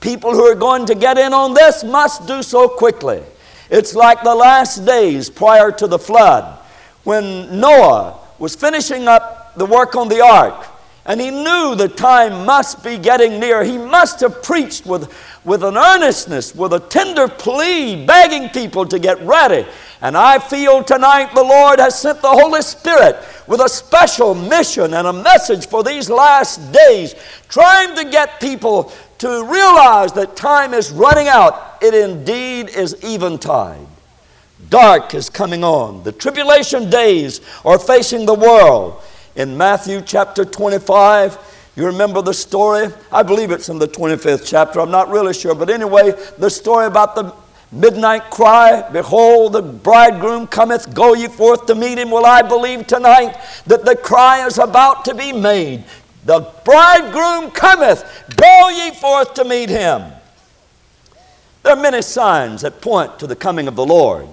People 0.01 0.33
who 0.33 0.45
are 0.45 0.55
going 0.55 0.87
to 0.87 0.95
get 0.95 1.19
in 1.19 1.33
on 1.35 1.53
this 1.53 1.85
must 1.85 2.27
do 2.27 2.43
so 2.43 2.69
quickly. 2.69 3.23
It's 3.71 3.95
like 3.95 4.23
the 4.23 4.35
last 4.35 4.87
days 4.87 5.29
prior 5.29 5.73
to 5.73 5.87
the 5.87 5.99
flood 5.99 6.59
when 7.05 7.61
Noah 7.61 8.19
was 8.39 8.55
finishing 8.55 9.09
up 9.09 9.55
the 9.57 9.67
work 9.67 9.97
on 9.97 10.09
the 10.09 10.21
ark 10.21 10.67
And 11.07 11.21
he 11.21 11.31
knew 11.31 11.77
the 11.77 11.89
time 11.89 12.45
must 12.45 12.83
be 12.83 12.99
getting 12.99 13.39
near. 13.39 13.63
He 13.63 13.79
must 13.79 14.21
have 14.21 14.43
preached 14.43 14.87
with, 14.87 15.13
with 15.45 15.63
an 15.63 15.77
earnestness, 15.77 16.53
with 16.55 16.73
a 16.73 16.81
tender 16.81 17.29
plea, 17.29 18.05
begging 18.05 18.49
people 18.49 18.85
to 18.87 18.99
get 18.99 19.21
ready. 19.23 19.67
And 20.03 20.17
I 20.17 20.41
feel 20.41 20.83
tonight 20.83 21.33
the 21.33 21.45
Lord 21.45 21.79
has 21.79 21.99
sent 21.99 22.21
the 22.23 22.29
Holy 22.29 22.61
Spirit 22.61 23.17
with 23.47 23.61
a 23.61 23.69
special 23.69 24.35
mission 24.35 24.95
and 24.95 25.07
a 25.07 25.13
message 25.13 25.69
for 25.69 25.85
these 25.85 26.11
last 26.11 26.73
days, 26.73 27.15
trying 27.49 27.95
to 27.95 28.11
get 28.11 28.41
people 28.41 28.93
to 29.19 29.45
realize 29.45 30.13
that 30.15 30.35
time 30.35 30.75
is 30.75 30.91
running 30.91 31.29
out. 31.29 31.79
It 31.81 31.95
indeed 31.95 32.69
is 32.69 32.97
eventide. 33.05 33.87
Dark 34.69 35.15
is 35.15 35.31
coming 35.31 35.63
on. 35.63 36.03
The 36.03 36.13
tribulation 36.13 36.91
days 36.91 37.41
are 37.65 37.79
facing 37.79 38.27
the 38.27 38.35
world 38.35 39.03
in 39.37 39.57
Matthew 39.57 40.01
chapter 40.01 40.45
25. 40.45 41.39
You 41.77 41.87
remember 41.87 42.23
the 42.23 42.33
story? 42.33 42.89
I 43.13 43.23
believe 43.23 43.51
it's 43.51 43.69
in 43.69 43.79
the 43.79 43.87
25th 43.87 44.47
chapter. 44.47 44.81
I'm 44.81 44.91
not 44.91 45.11
really 45.11 45.35
sure. 45.35 45.55
But 45.55 45.69
anyway, 45.69 46.13
the 46.39 46.49
story 46.49 46.87
about 46.87 47.15
the 47.15 47.35
midnight 47.71 48.31
cry 48.31 48.89
Behold, 48.91 49.53
the 49.53 49.63
bridegroom 49.63 50.47
cometh, 50.47 50.95
go 50.95 51.15
ye 51.15 51.29
forth 51.29 51.67
to 51.67 51.75
meet 51.75 51.99
him. 51.99 52.11
Well, 52.11 52.25
I 52.25 52.41
believe 52.41 52.87
tonight 52.87 53.37
that 53.67 53.85
the 53.85 53.95
cry 53.95 54.47
is 54.47 54.59
about 54.59 55.05
to 55.05 55.15
be 55.15 55.33
made. 55.33 55.85
The 56.25 56.51
bridegroom 56.65 57.51
cometh, 57.51 58.05
go 58.37 58.69
ye 58.71 58.93
forth 58.93 59.35
to 59.35 59.45
meet 59.45 59.69
him. 59.69 60.13
There 61.63 61.77
are 61.77 61.81
many 61.81 62.01
signs 62.01 62.63
that 62.63 62.81
point 62.81 63.19
to 63.19 63.27
the 63.27 63.37
coming 63.37 63.69
of 63.69 63.77
the 63.77 63.85
Lord. 63.85 64.29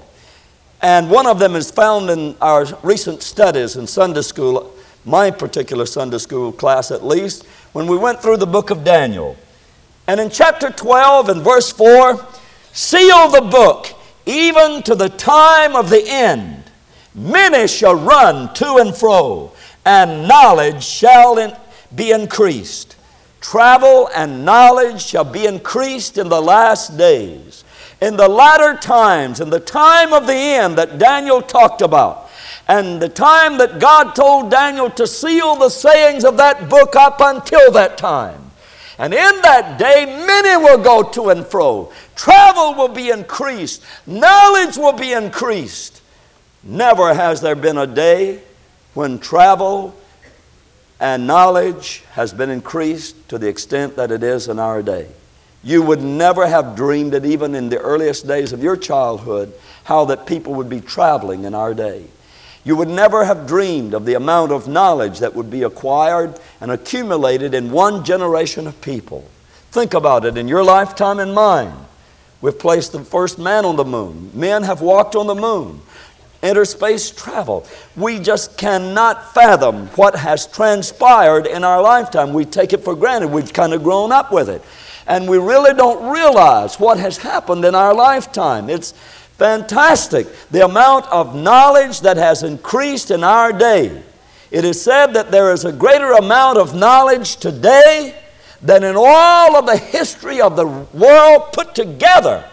And 0.81 1.09
one 1.09 1.27
of 1.27 1.39
them 1.39 1.55
is 1.55 1.71
found 1.71 2.09
in 2.09 2.35
our 2.41 2.65
recent 2.83 3.21
studies 3.21 3.75
in 3.75 3.87
Sunday 3.87 4.21
school 4.21 4.73
my 5.05 5.31
particular 5.31 5.85
Sunday 5.85 6.17
school 6.17 6.51
class 6.51 6.91
at 6.91 7.05
least, 7.05 7.45
when 7.73 7.87
we 7.87 7.97
went 7.97 8.21
through 8.21 8.37
the 8.37 8.47
book 8.47 8.69
of 8.69 8.83
Daniel. 8.83 9.35
And 10.07 10.19
in 10.19 10.29
chapter 10.29 10.69
12 10.69 11.29
and 11.29 11.41
verse 11.41 11.71
4, 11.71 12.25
seal 12.71 13.29
the 13.29 13.47
book 13.49 13.87
even 14.25 14.81
to 14.83 14.95
the 14.95 15.09
time 15.09 15.75
of 15.75 15.89
the 15.89 16.03
end. 16.07 16.63
Many 17.15 17.67
shall 17.67 17.95
run 17.95 18.53
to 18.55 18.77
and 18.77 18.95
fro, 18.95 19.51
and 19.85 20.27
knowledge 20.27 20.83
shall 20.83 21.37
in, 21.37 21.53
be 21.93 22.11
increased. 22.11 22.95
Travel 23.41 24.09
and 24.15 24.45
knowledge 24.45 25.03
shall 25.03 25.25
be 25.25 25.45
increased 25.45 26.17
in 26.17 26.29
the 26.29 26.41
last 26.41 26.97
days. 26.97 27.63
In 28.01 28.17
the 28.17 28.27
latter 28.27 28.77
times, 28.77 29.41
in 29.41 29.49
the 29.49 29.59
time 29.59 30.13
of 30.13 30.27
the 30.27 30.33
end 30.33 30.77
that 30.77 30.97
Daniel 30.97 31.41
talked 31.41 31.81
about, 31.81 32.22
and 32.67 33.01
the 33.01 33.09
time 33.09 33.57
that 33.57 33.79
God 33.79 34.13
told 34.15 34.49
Daniel 34.49 34.89
to 34.91 35.05
seal 35.05 35.55
the 35.55 35.69
sayings 35.69 36.23
of 36.23 36.37
that 36.37 36.69
book 36.69 36.95
up 36.95 37.17
until 37.19 37.71
that 37.71 37.97
time. 37.97 38.51
And 38.97 39.13
in 39.13 39.41
that 39.41 39.77
day, 39.79 40.05
many 40.05 40.63
will 40.63 40.81
go 40.81 41.03
to 41.11 41.29
and 41.29 41.45
fro. 41.45 41.91
Travel 42.15 42.75
will 42.75 42.93
be 42.93 43.09
increased. 43.09 43.83
Knowledge 44.05 44.77
will 44.77 44.93
be 44.93 45.13
increased. 45.13 46.01
Never 46.63 47.13
has 47.13 47.41
there 47.41 47.55
been 47.55 47.77
a 47.77 47.87
day 47.87 48.41
when 48.93 49.19
travel 49.19 49.95
and 50.99 51.27
knowledge 51.27 52.03
has 52.11 52.33
been 52.33 52.49
increased 52.49 53.27
to 53.29 53.37
the 53.37 53.47
extent 53.49 53.97
that 53.97 54.11
it 54.11 54.23
is 54.23 54.47
in 54.47 54.59
our 54.59 54.81
day. 54.81 55.07
You 55.63 55.81
would 55.81 56.01
never 56.01 56.47
have 56.47 56.75
dreamed 56.75 57.13
it, 57.13 57.25
even 57.25 57.55
in 57.55 57.69
the 57.69 57.79
earliest 57.79 58.27
days 58.27 58.53
of 58.53 58.61
your 58.61 58.77
childhood, 58.77 59.53
how 59.85 60.05
that 60.05 60.25
people 60.25 60.53
would 60.53 60.69
be 60.69 60.81
traveling 60.81 61.45
in 61.45 61.53
our 61.53 61.73
day. 61.73 62.05
You 62.63 62.77
would 62.77 62.89
never 62.89 63.25
have 63.25 63.47
dreamed 63.47 63.93
of 63.93 64.05
the 64.05 64.13
amount 64.13 64.51
of 64.51 64.67
knowledge 64.67 65.19
that 65.19 65.35
would 65.35 65.49
be 65.51 65.63
acquired 65.63 66.39
and 66.61 66.71
accumulated 66.71 67.53
in 67.53 67.71
one 67.71 68.05
generation 68.05 68.67
of 68.67 68.81
people. 68.81 69.25
Think 69.71 69.93
about 69.93 70.23
it 70.23 70.37
in 70.37 70.47
your 70.47 70.63
lifetime 70.63 71.19
and 71.19 71.33
mine. 71.33 71.73
We've 72.41 72.57
placed 72.57 72.91
the 72.91 73.03
first 73.03 73.39
man 73.39 73.65
on 73.65 73.75
the 73.75 73.85
moon. 73.85 74.31
Men 74.33 74.63
have 74.63 74.81
walked 74.81 75.15
on 75.15 75.27
the 75.27 75.35
moon. 75.35 75.81
Interspace 76.41 77.09
travel. 77.09 77.65
We 77.95 78.19
just 78.19 78.57
cannot 78.57 79.33
fathom 79.33 79.87
what 79.95 80.15
has 80.15 80.45
transpired 80.45 81.47
in 81.47 81.63
our 81.63 81.81
lifetime. 81.81 82.33
We 82.33 82.43
take 82.43 82.73
it 82.73 82.83
for 82.83 82.95
granted. 82.95 83.31
We've 83.31 83.51
kind 83.51 83.73
of 83.73 83.81
grown 83.81 84.11
up 84.11 84.31
with 84.31 84.49
it. 84.49 84.61
And 85.07 85.27
we 85.27 85.37
really 85.37 85.73
don't 85.73 86.11
realize 86.13 86.79
what 86.79 86.97
has 86.99 87.17
happened 87.17 87.65
in 87.65 87.75
our 87.75 87.93
lifetime. 87.93 88.69
It's, 88.69 88.93
Fantastic. 89.43 90.27
The 90.51 90.63
amount 90.63 91.05
of 91.07 91.35
knowledge 91.35 91.99
that 91.99 92.15
has 92.15 92.43
increased 92.43 93.11
in 93.11 93.25
our 93.25 93.51
day. 93.51 94.01
It 94.51 94.63
is 94.63 94.81
said 94.81 95.07
that 95.15 95.31
there 95.31 95.51
is 95.51 95.65
a 95.65 95.73
greater 95.73 96.13
amount 96.13 96.59
of 96.59 96.73
knowledge 96.73 97.35
today 97.35 98.15
than 98.61 98.85
in 98.85 98.95
all 98.95 99.57
of 99.57 99.65
the 99.65 99.75
history 99.75 100.39
of 100.39 100.55
the 100.55 100.65
world 100.65 101.51
put 101.51 101.75
together. 101.75 102.45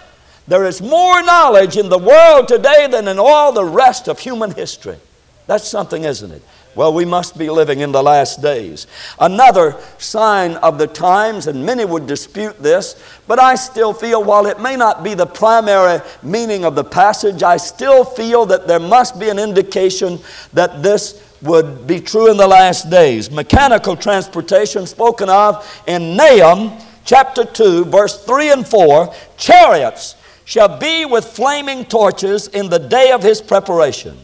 There 0.49 0.65
is 0.65 0.83
more 0.83 1.23
knowledge 1.23 1.77
in 1.77 1.91
the 1.91 1.97
world 1.97 2.49
today 2.49 2.89
than 2.91 3.07
in 3.07 3.21
all 3.21 3.53
the 3.53 3.65
rest 3.65 4.09
of 4.09 4.19
human 4.19 4.51
history. 4.51 4.99
That's 5.47 5.69
something, 5.69 6.03
isn't 6.03 6.33
it? 6.33 6.43
Well, 6.77 6.93
we 6.95 7.05
must 7.05 7.37
be 7.37 7.51
living 7.51 7.81
in 7.81 7.91
the 7.91 8.03
last 8.03 8.41
days. 8.41 8.87
Another 9.19 9.77
sign 9.99 10.55
of 10.57 10.79
the 10.79 10.87
times, 10.87 11.49
and 11.49 11.67
many 11.67 11.85
would 11.85 12.07
dispute 12.07 12.63
this, 12.63 12.95
but 13.27 13.41
I 13.41 13.57
still 13.57 13.93
feel 13.93 14.23
while 14.23 14.47
it 14.47 14.61
may 14.61 14.77
not 14.77 15.03
be 15.03 15.15
the 15.15 15.27
primary 15.27 16.01
meaning 16.23 16.65
of 16.65 16.77
the 16.77 16.85
passage, 16.85 17.43
I 17.43 17.57
still 17.57 18.05
feel 18.05 18.47
that 18.47 18.69
there 18.69 18.79
must 18.79 19.19
be 19.19 19.29
an 19.31 19.39
indication 19.39 20.21
that 20.53 20.83
this 20.83 21.27
would 21.43 21.87
be 21.87 22.01
true 22.01 22.31
in 22.31 22.37
the 22.37 22.47
last 22.47 22.89
days. 22.89 23.31
Mechanical 23.31 23.97
transportation 23.97 24.87
spoken 24.87 25.29
of 25.29 25.83
in 25.89 26.17
Nahum 26.17 26.79
chapter 27.05 27.45
2, 27.45 27.87
verse 27.87 28.23
3 28.25 28.51
and 28.51 28.67
4 28.67 29.13
chariots 29.37 30.15
shall 30.45 30.79
be 30.79 31.05
with 31.05 31.25
flaming 31.25 31.85
torches 31.85 32.49
in 32.49 32.69
the 32.69 32.79
day 32.79 33.11
of 33.11 33.23
his 33.23 33.41
preparation. 33.41 34.17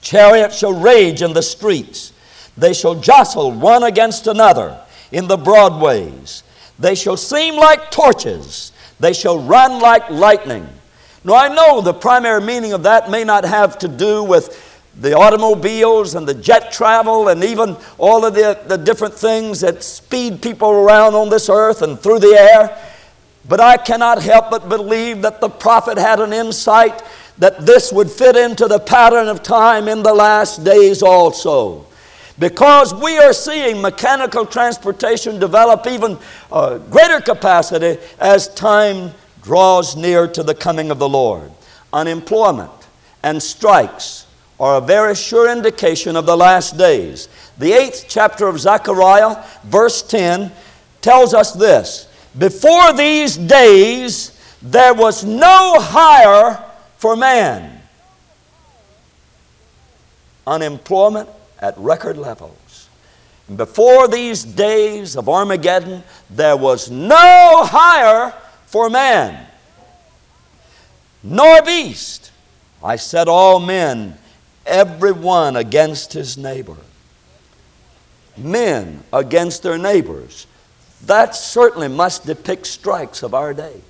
Chariots 0.00 0.58
shall 0.58 0.72
rage 0.72 1.22
in 1.22 1.32
the 1.32 1.42
streets. 1.42 2.12
They 2.56 2.72
shall 2.72 2.94
jostle 2.94 3.52
one 3.52 3.84
against 3.84 4.26
another 4.26 4.80
in 5.12 5.28
the 5.28 5.36
broadways. 5.36 6.42
They 6.78 6.94
shall 6.94 7.16
seem 7.16 7.56
like 7.56 7.90
torches. 7.90 8.72
They 9.00 9.12
shall 9.12 9.38
run 9.38 9.80
like 9.80 10.10
lightning. 10.10 10.68
Now, 11.24 11.34
I 11.34 11.48
know 11.48 11.80
the 11.80 11.94
primary 11.94 12.40
meaning 12.40 12.72
of 12.72 12.84
that 12.84 13.10
may 13.10 13.24
not 13.24 13.44
have 13.44 13.78
to 13.80 13.88
do 13.88 14.24
with 14.24 14.64
the 15.00 15.16
automobiles 15.16 16.14
and 16.14 16.26
the 16.26 16.34
jet 16.34 16.72
travel 16.72 17.28
and 17.28 17.44
even 17.44 17.76
all 17.98 18.24
of 18.24 18.34
the, 18.34 18.58
the 18.66 18.76
different 18.76 19.14
things 19.14 19.60
that 19.60 19.82
speed 19.82 20.42
people 20.42 20.70
around 20.70 21.14
on 21.14 21.28
this 21.28 21.48
earth 21.48 21.82
and 21.82 21.98
through 22.00 22.18
the 22.18 22.34
air. 22.34 22.76
But 23.48 23.60
I 23.60 23.76
cannot 23.76 24.22
help 24.22 24.50
but 24.50 24.68
believe 24.68 25.22
that 25.22 25.40
the 25.40 25.48
prophet 25.48 25.98
had 25.98 26.20
an 26.20 26.32
insight 26.32 27.02
that 27.38 27.64
this 27.64 27.92
would 27.92 28.10
fit 28.10 28.36
into 28.36 28.66
the 28.66 28.78
pattern 28.78 29.28
of 29.28 29.42
time 29.42 29.88
in 29.88 30.02
the 30.02 30.12
last 30.12 30.64
days 30.64 31.02
also. 31.02 31.86
Because 32.38 32.94
we 32.94 33.18
are 33.18 33.32
seeing 33.32 33.80
mechanical 33.80 34.46
transportation 34.46 35.40
develop 35.40 35.86
even 35.86 36.18
uh, 36.52 36.78
greater 36.78 37.20
capacity 37.20 37.98
as 38.20 38.52
time 38.54 39.12
draws 39.42 39.96
near 39.96 40.28
to 40.28 40.42
the 40.42 40.54
coming 40.54 40.90
of 40.90 40.98
the 40.98 41.08
Lord. 41.08 41.50
Unemployment 41.92 42.70
and 43.22 43.42
strikes 43.42 44.26
are 44.60 44.78
a 44.78 44.80
very 44.80 45.14
sure 45.14 45.50
indication 45.50 46.16
of 46.16 46.26
the 46.26 46.36
last 46.36 46.76
days. 46.76 47.28
The 47.58 47.72
eighth 47.72 48.06
chapter 48.08 48.46
of 48.46 48.60
Zechariah, 48.60 49.44
verse 49.64 50.02
10, 50.02 50.52
tells 51.00 51.34
us 51.34 51.52
this 51.52 52.08
Before 52.36 52.92
these 52.92 53.36
days, 53.36 54.38
there 54.62 54.94
was 54.94 55.24
no 55.24 55.76
hire 55.78 56.64
for 56.98 57.16
man. 57.16 57.80
Unemployment 60.46 61.28
at 61.60 61.76
record 61.78 62.18
levels. 62.18 62.88
And 63.46 63.56
before 63.56 64.08
these 64.08 64.44
days 64.44 65.16
of 65.16 65.28
Armageddon, 65.28 66.02
there 66.28 66.56
was 66.56 66.90
no 66.90 67.62
hire 67.64 68.34
for 68.66 68.90
man, 68.90 69.46
nor 71.22 71.62
beast. 71.62 72.32
I 72.84 72.96
set 72.96 73.28
all 73.28 73.58
men, 73.60 74.18
every 74.66 75.12
one 75.12 75.56
against 75.56 76.12
his 76.12 76.36
neighbor. 76.36 76.76
Men 78.36 79.02
against 79.12 79.62
their 79.62 79.78
neighbors. 79.78 80.46
That 81.06 81.34
certainly 81.34 81.88
must 81.88 82.26
depict 82.26 82.66
strikes 82.66 83.22
of 83.22 83.34
our 83.34 83.54
day 83.54 83.80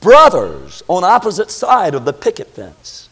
brothers 0.00 0.82
on 0.88 1.04
opposite 1.04 1.50
side 1.50 1.94
of 1.94 2.04
the 2.04 2.12
picket 2.12 2.48
fence. 2.48 3.08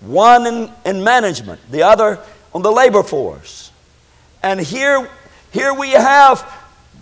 One 0.00 0.46
in, 0.46 0.72
in 0.84 1.02
management, 1.02 1.60
the 1.70 1.82
other 1.82 2.20
on 2.54 2.62
the 2.62 2.70
labor 2.70 3.02
force. 3.02 3.72
And 4.42 4.60
here, 4.60 5.08
here 5.52 5.74
we 5.74 5.90
have 5.90 6.46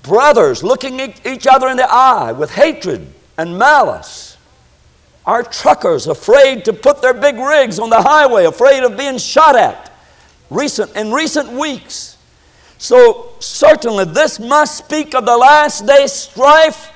brothers 0.02 0.62
looking 0.62 1.00
each 1.24 1.46
other 1.46 1.68
in 1.68 1.76
the 1.76 1.90
eye 1.90 2.32
with 2.32 2.50
hatred 2.50 3.12
and 3.36 3.58
malice. 3.58 4.36
Our 5.26 5.42
truckers 5.42 6.06
afraid 6.06 6.64
to 6.66 6.72
put 6.72 7.02
their 7.02 7.14
big 7.14 7.36
rigs 7.36 7.78
on 7.78 7.90
the 7.90 8.00
highway, 8.00 8.44
afraid 8.44 8.84
of 8.84 8.96
being 8.96 9.18
shot 9.18 9.56
at 9.56 9.92
recent, 10.50 10.94
in 10.96 11.12
recent 11.12 11.50
weeks. 11.50 12.16
So, 12.78 13.32
certainly, 13.40 14.04
this 14.04 14.38
must 14.38 14.78
speak 14.78 15.14
of 15.14 15.26
the 15.26 15.36
last 15.36 15.86
day 15.86 16.06
strife 16.06 16.92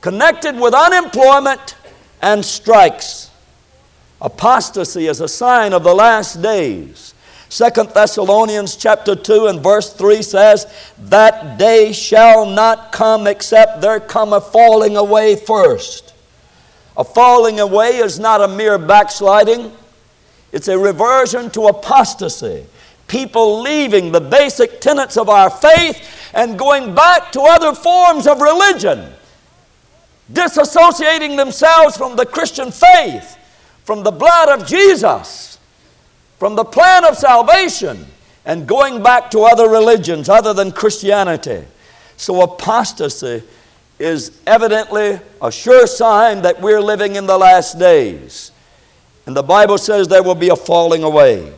connected 0.00 0.58
with 0.58 0.74
unemployment 0.74 1.76
and 2.22 2.44
strikes. 2.44 3.30
Apostasy 4.20 5.06
is 5.06 5.20
a 5.20 5.28
sign 5.28 5.72
of 5.72 5.84
the 5.84 5.94
last 5.94 6.42
days. 6.42 7.14
Second 7.48 7.90
Thessalonians 7.90 8.76
chapter 8.76 9.16
2 9.16 9.46
and 9.46 9.62
verse 9.62 9.92
3 9.94 10.20
says, 10.22 10.66
That 10.98 11.58
day 11.58 11.92
shall 11.92 12.44
not 12.44 12.92
come 12.92 13.26
except 13.26 13.80
there 13.80 14.00
come 14.00 14.32
a 14.32 14.40
falling 14.40 14.96
away 14.96 15.36
first. 15.36 16.14
A 16.96 17.04
falling 17.04 17.60
away 17.60 17.98
is 17.98 18.18
not 18.18 18.42
a 18.42 18.48
mere 18.48 18.76
backsliding, 18.76 19.72
it's 20.52 20.68
a 20.68 20.78
reversion 20.78 21.50
to 21.50 21.68
apostasy. 21.68 22.66
People 23.06 23.62
leaving 23.62 24.12
the 24.12 24.20
basic 24.20 24.80
tenets 24.80 25.16
of 25.16 25.28
our 25.28 25.48
faith 25.48 26.30
and 26.34 26.58
going 26.58 26.94
back 26.94 27.32
to 27.32 27.40
other 27.40 27.74
forms 27.74 28.26
of 28.26 28.40
religion, 28.40 29.12
disassociating 30.32 31.36
themselves 31.36 31.96
from 31.96 32.16
the 32.16 32.26
Christian 32.26 32.70
faith, 32.70 33.36
from 33.84 34.02
the 34.02 34.10
blood 34.10 34.60
of 34.60 34.66
Jesus 34.66 35.48
from 36.38 36.54
the 36.54 36.64
plan 36.64 37.04
of 37.04 37.16
salvation 37.16 38.06
and 38.44 38.66
going 38.66 39.02
back 39.02 39.30
to 39.32 39.40
other 39.40 39.68
religions 39.68 40.28
other 40.28 40.54
than 40.54 40.70
Christianity. 40.72 41.64
So 42.16 42.40
apostasy 42.42 43.42
is 43.98 44.40
evidently 44.46 45.18
a 45.42 45.50
sure 45.50 45.86
sign 45.86 46.42
that 46.42 46.60
we're 46.60 46.80
living 46.80 47.16
in 47.16 47.26
the 47.26 47.36
last 47.36 47.78
days. 47.78 48.52
And 49.26 49.36
the 49.36 49.42
Bible 49.42 49.76
says 49.76 50.08
there 50.08 50.22
will 50.22 50.36
be 50.36 50.48
a 50.48 50.56
falling 50.56 51.02
away. 51.02 51.52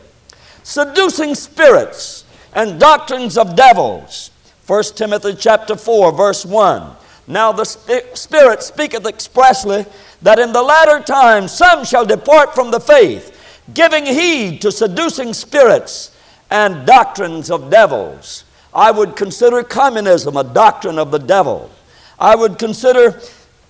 Seducing 0.63 1.35
spirits 1.35 2.25
and 2.53 2.79
doctrines 2.79 3.37
of 3.37 3.55
devils. 3.55 4.31
1 4.65 4.83
Timothy 4.95 5.35
chapter 5.35 5.75
4 5.75 6.11
verse 6.11 6.45
1. 6.45 6.95
Now 7.31 7.53
the 7.53 7.63
Spirit 7.63 8.61
speaketh 8.61 9.07
expressly 9.07 9.85
that 10.21 10.37
in 10.37 10.51
the 10.51 10.61
latter 10.61 10.99
times 10.99 11.53
some 11.53 11.85
shall 11.85 12.05
depart 12.05 12.53
from 12.53 12.71
the 12.71 12.79
faith 12.79 13.37
giving 13.73 14.05
heed 14.05 14.59
to 14.61 14.71
seducing 14.71 15.33
spirits 15.33 16.11
and 16.49 16.85
doctrines 16.85 17.49
of 17.49 17.69
devils. 17.69 18.43
I 18.73 18.91
would 18.91 19.15
consider 19.15 19.63
communism 19.63 20.35
a 20.35 20.43
doctrine 20.43 20.99
of 20.99 21.11
the 21.11 21.19
devil. 21.19 21.71
I 22.19 22.35
would 22.35 22.59
consider 22.59 23.21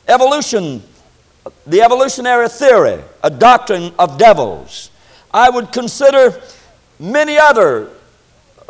evolution, 0.08 0.82
the 1.68 1.82
evolutionary 1.82 2.50
theory, 2.50 3.04
a 3.24 3.30
doctrine 3.30 3.94
of 4.00 4.18
devils. 4.18 4.90
I 5.32 5.52
would 5.52 5.72
consider 5.72 6.42
many 7.00 7.38
other 7.38 7.90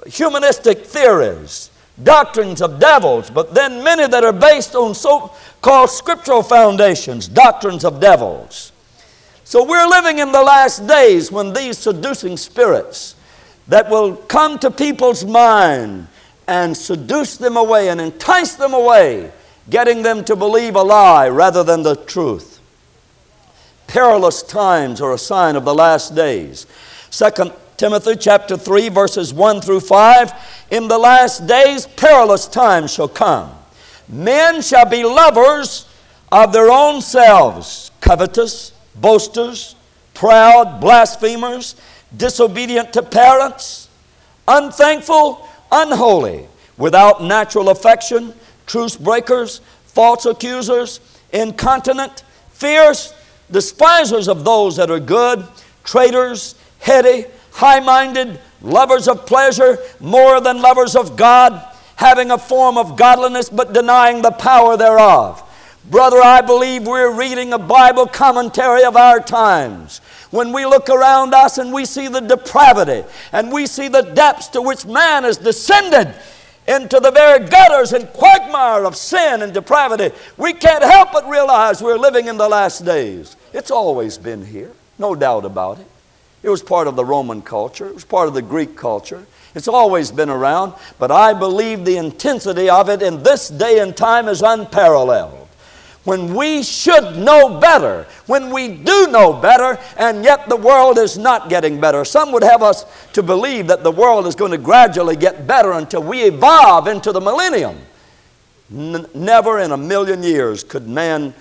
humanistic 0.06 0.86
theories, 0.86 1.71
doctrines 2.04 2.62
of 2.62 2.80
devils, 2.80 3.30
but 3.30 3.54
then 3.54 3.84
many 3.84 4.08
that 4.08 4.24
are 4.24 4.34
based 4.34 4.76
on 4.76 4.96
so 4.96 5.34
called 5.62 5.90
scriptural 5.90 6.44
foundations, 6.44 7.28
doctrines 7.28 7.86
of 7.86 8.00
devils. 8.00 8.72
So 9.44 9.64
we're 9.64 9.88
living 9.88 10.20
in 10.20 10.32
the 10.32 10.42
last 10.42 10.88
days 10.88 11.32
when 11.32 11.54
these 11.54 11.78
seducing 11.78 12.38
spirits 12.38 13.16
that 13.68 13.90
will 13.90 14.16
come 14.16 14.58
to 14.60 14.72
people's 14.72 15.26
mind 15.26 16.08
and 16.48 16.76
seduce 16.76 17.38
them 17.38 17.58
away 17.58 17.90
and 17.90 18.02
entice 18.02 18.56
them 18.56 18.74
away, 18.74 19.32
getting 19.70 20.02
them 20.04 20.24
to 20.26 20.36
believe 20.36 20.76
a 20.76 20.82
lie 20.82 21.30
rather 21.30 21.64
than 21.64 21.84
the 21.84 21.96
truth. 21.96 22.60
Perilous 23.88 24.42
times 24.42 25.02
are 25.02 25.14
a 25.14 25.18
sign 25.18 25.56
of 25.56 25.66
the 25.66 25.74
last 25.74 26.16
days. 26.16 26.66
Second 27.10 27.52
Timothy 27.82 28.16
chapter 28.16 28.58
3 28.58 28.90
verses 28.90 29.34
1 29.34 29.62
through 29.62 29.80
5 29.80 30.68
In 30.70 30.88
the 30.88 31.00
last 31.00 31.48
days 31.48 31.88
perilous 31.88 32.46
times 32.46 32.94
shall 32.94 33.08
come. 33.08 33.52
Men 34.08 34.62
shall 34.62 34.86
be 34.86 35.04
lovers 35.04 35.88
of 36.32 36.54
their 36.54 36.70
own 36.70 37.02
selves, 37.02 37.90
covetous, 38.00 38.72
boasters, 38.94 39.74
proud, 40.14 40.80
blasphemers, 40.80 41.76
disobedient 42.16 42.94
to 42.94 43.02
parents, 43.02 43.90
unthankful, 44.48 45.50
unholy, 45.72 46.46
without 46.78 47.24
natural 47.24 47.70
affection, 47.70 48.32
truce 48.68 48.96
breakers, 48.96 49.60
false 49.86 50.28
accusers, 50.28 51.00
incontinent, 51.34 52.22
fierce, 52.52 53.12
despisers 53.50 54.28
of 54.28 54.44
those 54.44 54.76
that 54.76 54.92
are 54.92 55.00
good, 55.00 55.44
traitors, 55.84 56.54
heady, 56.78 57.26
high 57.52 57.80
minded, 57.80 58.40
lovers 58.62 59.08
of 59.08 59.26
pleasure 59.26 59.78
more 60.00 60.42
than 60.42 60.62
lovers 60.62 60.96
of 60.96 61.16
God, 61.16 61.66
having 61.96 62.32
a 62.32 62.38
form 62.38 62.78
of 62.78 62.96
godliness 62.96 63.50
but 63.50 63.74
denying 63.74 64.22
the 64.22 64.32
power 64.32 64.78
thereof. 64.78 65.48
Brother, 65.90 66.22
I 66.22 66.42
believe 66.42 66.86
we're 66.86 67.14
reading 67.14 67.54
a 67.54 67.60
Bible 67.60 68.06
commentary 68.06 68.84
of 68.84 68.96
our 68.96 69.20
times. 69.20 70.00
When 70.30 70.54
we 70.54 70.66
look 70.66 70.90
around 70.90 71.34
us 71.34 71.58
and 71.58 71.74
we 71.74 71.86
see 71.86 72.08
the 72.08 72.22
depravity 72.22 73.04
and 73.32 73.52
we 73.52 73.68
see 73.68 73.88
the 73.88 74.02
depths 74.02 74.48
to 74.50 74.62
which 74.62 74.86
man 74.86 75.24
has 75.24 75.38
descended 75.38 76.14
into 76.68 77.00
the 77.00 77.12
very 77.12 77.46
gutters 77.48 77.92
and 77.92 78.08
quagmire 78.14 78.86
of 78.86 78.96
sin 78.96 79.42
and 79.42 79.54
depravity, 79.54 80.16
we 80.38 80.54
can't 80.54 80.84
help 80.84 81.12
but 81.12 81.28
realize 81.28 81.82
we're 81.82 81.98
living 81.98 82.28
in 82.28 82.38
the 82.38 82.48
last 82.48 82.86
days. 82.86 83.36
It's 83.52 83.72
always 83.72 84.18
been 84.18 84.46
here, 84.46 84.72
no 84.98 85.16
doubt 85.16 85.44
about 85.44 85.80
it. 85.80 85.88
It 86.44 86.50
was 86.50 86.64
part 86.64 86.88
of 86.88 86.96
the 86.96 87.06
Roman 87.06 87.42
culture, 87.42 87.88
it 87.88 87.94
was 87.94 88.06
part 88.06 88.28
of 88.28 88.34
the 88.34 88.42
Greek 88.42 88.76
culture. 88.76 89.26
It's 89.54 89.68
always 89.68 90.12
been 90.12 90.30
around, 90.30 90.74
but 90.98 91.12
I 91.12 91.34
believe 91.34 91.84
the 91.84 91.98
intensity 91.98 92.70
of 92.70 92.88
it 92.88 93.02
in 93.02 93.22
this 93.22 93.50
day 93.50 93.80
and 93.80 93.96
time 93.96 94.30
is 94.30 94.42
unparalleled 94.42 95.42
when 96.04 96.34
we 96.34 96.64
should 96.64 97.18
know 97.18 97.60
better, 97.60 98.08
when 98.26 98.50
we 98.50 98.70
do 98.70 99.08
know 99.08 99.34
better, 99.34 99.78
and 99.98 100.24
yet 100.24 100.50
the 100.50 100.56
world 100.56 100.98
is 100.98 101.18
not 101.18 101.50
getting 101.50 101.80
better. 101.80 102.04
Some 102.04 102.32
would 102.32 102.44
have 102.44 102.64
us 102.64 102.86
to 103.14 103.22
believe 103.22 103.68
that 103.68 103.84
the 103.84 103.92
world 103.92 104.26
is 104.26 104.34
going 104.34 104.52
to 104.52 104.58
gradually 104.58 105.16
get 105.16 105.46
better 105.46 105.74
until 105.74 106.02
we 106.02 106.24
evolve 106.24 106.88
into 106.88 107.12
the 107.12 107.22
millennium. 107.22 107.78
N- 108.74 109.06
never 109.14 109.60
in 109.60 109.72
a 109.72 109.78
million 109.78 110.24
years 110.24 110.64
could 110.64 110.88
man 110.88 111.36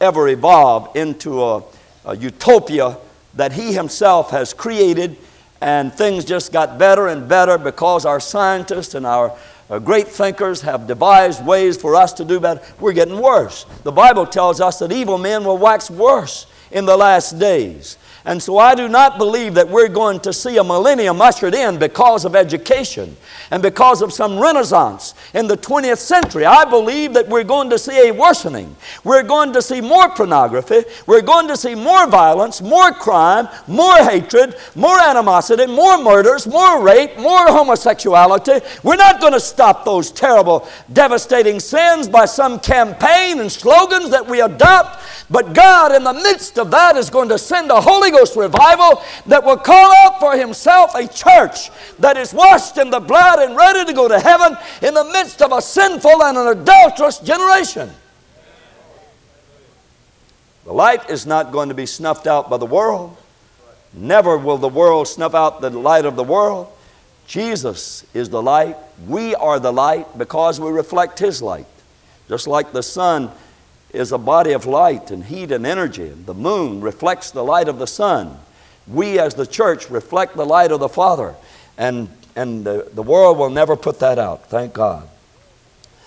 ever 0.00 0.28
evolve 0.28 0.94
into 0.96 1.42
a, 1.42 1.64
a 2.04 2.16
utopia 2.16 2.96
that 3.36 3.52
he 3.52 3.72
himself 3.72 4.30
has 4.30 4.52
created, 4.54 5.16
and 5.60 5.92
things 5.92 6.24
just 6.24 6.52
got 6.52 6.78
better 6.78 7.08
and 7.08 7.28
better 7.28 7.58
because 7.58 8.04
our 8.04 8.20
scientists 8.20 8.94
and 8.94 9.06
our 9.06 9.36
uh, 9.70 9.78
great 9.78 10.08
thinkers 10.08 10.60
have 10.60 10.86
devised 10.86 11.44
ways 11.44 11.76
for 11.76 11.96
us 11.96 12.12
to 12.12 12.24
do 12.24 12.38
better. 12.38 12.60
We're 12.80 12.92
getting 12.92 13.20
worse. 13.20 13.64
The 13.82 13.92
Bible 13.92 14.26
tells 14.26 14.60
us 14.60 14.78
that 14.80 14.92
evil 14.92 15.16
men 15.16 15.44
will 15.44 15.58
wax 15.58 15.90
worse 15.90 16.46
in 16.70 16.84
the 16.84 16.96
last 16.96 17.38
days. 17.38 17.96
And 18.26 18.42
so 18.42 18.56
I 18.56 18.74
do 18.74 18.88
not 18.88 19.18
believe 19.18 19.52
that 19.54 19.68
we're 19.68 19.88
going 19.88 20.18
to 20.20 20.32
see 20.32 20.56
a 20.56 20.64
millennium 20.64 21.20
ushered 21.20 21.54
in 21.54 21.78
because 21.78 22.24
of 22.24 22.34
education 22.34 23.14
and 23.50 23.62
because 23.62 24.00
of 24.00 24.14
some 24.14 24.38
renaissance 24.38 25.12
in 25.34 25.46
the 25.46 25.58
20th 25.58 25.98
century. 25.98 26.46
I 26.46 26.64
believe 26.64 27.12
that 27.14 27.28
we're 27.28 27.44
going 27.44 27.68
to 27.68 27.78
see 27.78 28.08
a 28.08 28.14
worsening. 28.14 28.74
We're 29.04 29.24
going 29.24 29.52
to 29.52 29.60
see 29.60 29.82
more 29.82 30.08
pornography. 30.08 30.84
We're 31.06 31.20
going 31.20 31.48
to 31.48 31.56
see 31.56 31.74
more 31.74 32.06
violence, 32.06 32.62
more 32.62 32.92
crime, 32.92 33.46
more 33.66 33.96
hatred, 33.96 34.56
more 34.74 34.98
animosity, 34.98 35.66
more 35.66 36.02
murders, 36.02 36.46
more 36.46 36.82
rape, 36.82 37.18
more 37.18 37.46
homosexuality. 37.48 38.60
We're 38.82 38.96
not 38.96 39.20
going 39.20 39.34
to 39.34 39.40
stop 39.40 39.84
those 39.84 40.10
terrible, 40.10 40.66
devastating 40.94 41.60
sins 41.60 42.08
by 42.08 42.24
some 42.24 42.58
campaign 42.58 43.40
and 43.40 43.52
slogans 43.52 44.08
that 44.10 44.26
we 44.26 44.40
adopt. 44.40 45.02
But 45.30 45.52
God, 45.52 45.94
in 45.94 46.04
the 46.04 46.12
midst 46.14 46.58
of 46.58 46.70
that, 46.70 46.96
is 46.96 47.10
going 47.10 47.28
to 47.28 47.38
send 47.38 47.70
a 47.70 47.80
Holy 47.80 48.13
Ghost 48.14 48.36
revival 48.36 49.02
that 49.26 49.44
will 49.44 49.56
call 49.56 49.92
out 50.04 50.20
for 50.20 50.36
Himself 50.36 50.94
a 50.94 51.06
church 51.06 51.70
that 51.98 52.16
is 52.16 52.32
washed 52.32 52.78
in 52.78 52.90
the 52.90 53.00
blood 53.00 53.40
and 53.40 53.56
ready 53.56 53.84
to 53.84 53.92
go 53.92 54.08
to 54.08 54.18
heaven 54.18 54.56
in 54.82 54.94
the 54.94 55.04
midst 55.04 55.42
of 55.42 55.52
a 55.52 55.60
sinful 55.60 56.22
and 56.22 56.38
an 56.38 56.46
adulterous 56.46 57.18
generation. 57.18 57.90
The 60.64 60.72
light 60.72 61.10
is 61.10 61.26
not 61.26 61.52
going 61.52 61.68
to 61.68 61.74
be 61.74 61.86
snuffed 61.86 62.26
out 62.26 62.48
by 62.48 62.56
the 62.56 62.66
world. 62.66 63.16
Never 63.92 64.38
will 64.38 64.58
the 64.58 64.68
world 64.68 65.08
snuff 65.08 65.34
out 65.34 65.60
the 65.60 65.70
light 65.70 66.04
of 66.04 66.16
the 66.16 66.24
world. 66.24 66.68
Jesus 67.26 68.04
is 68.14 68.28
the 68.28 68.42
light. 68.42 68.76
We 69.06 69.34
are 69.34 69.58
the 69.58 69.72
light 69.72 70.16
because 70.16 70.60
we 70.60 70.70
reflect 70.70 71.18
His 71.18 71.42
light. 71.42 71.66
Just 72.28 72.46
like 72.46 72.72
the 72.72 72.82
sun 72.82 73.30
is 73.94 74.12
a 74.12 74.18
body 74.18 74.52
of 74.52 74.66
light 74.66 75.10
and 75.10 75.24
heat 75.24 75.52
and 75.52 75.64
energy. 75.64 76.08
The 76.08 76.34
moon 76.34 76.80
reflects 76.80 77.30
the 77.30 77.44
light 77.44 77.68
of 77.68 77.78
the 77.78 77.86
sun. 77.86 78.38
We, 78.86 79.18
as 79.18 79.34
the 79.34 79.46
church, 79.46 79.88
reflect 79.88 80.36
the 80.36 80.44
light 80.44 80.72
of 80.72 80.80
the 80.80 80.88
Father. 80.88 81.34
And, 81.78 82.08
and 82.36 82.64
the, 82.64 82.90
the 82.92 83.02
world 83.02 83.38
will 83.38 83.50
never 83.50 83.76
put 83.76 84.00
that 84.00 84.18
out, 84.18 84.48
thank 84.48 84.74
God. 84.74 85.08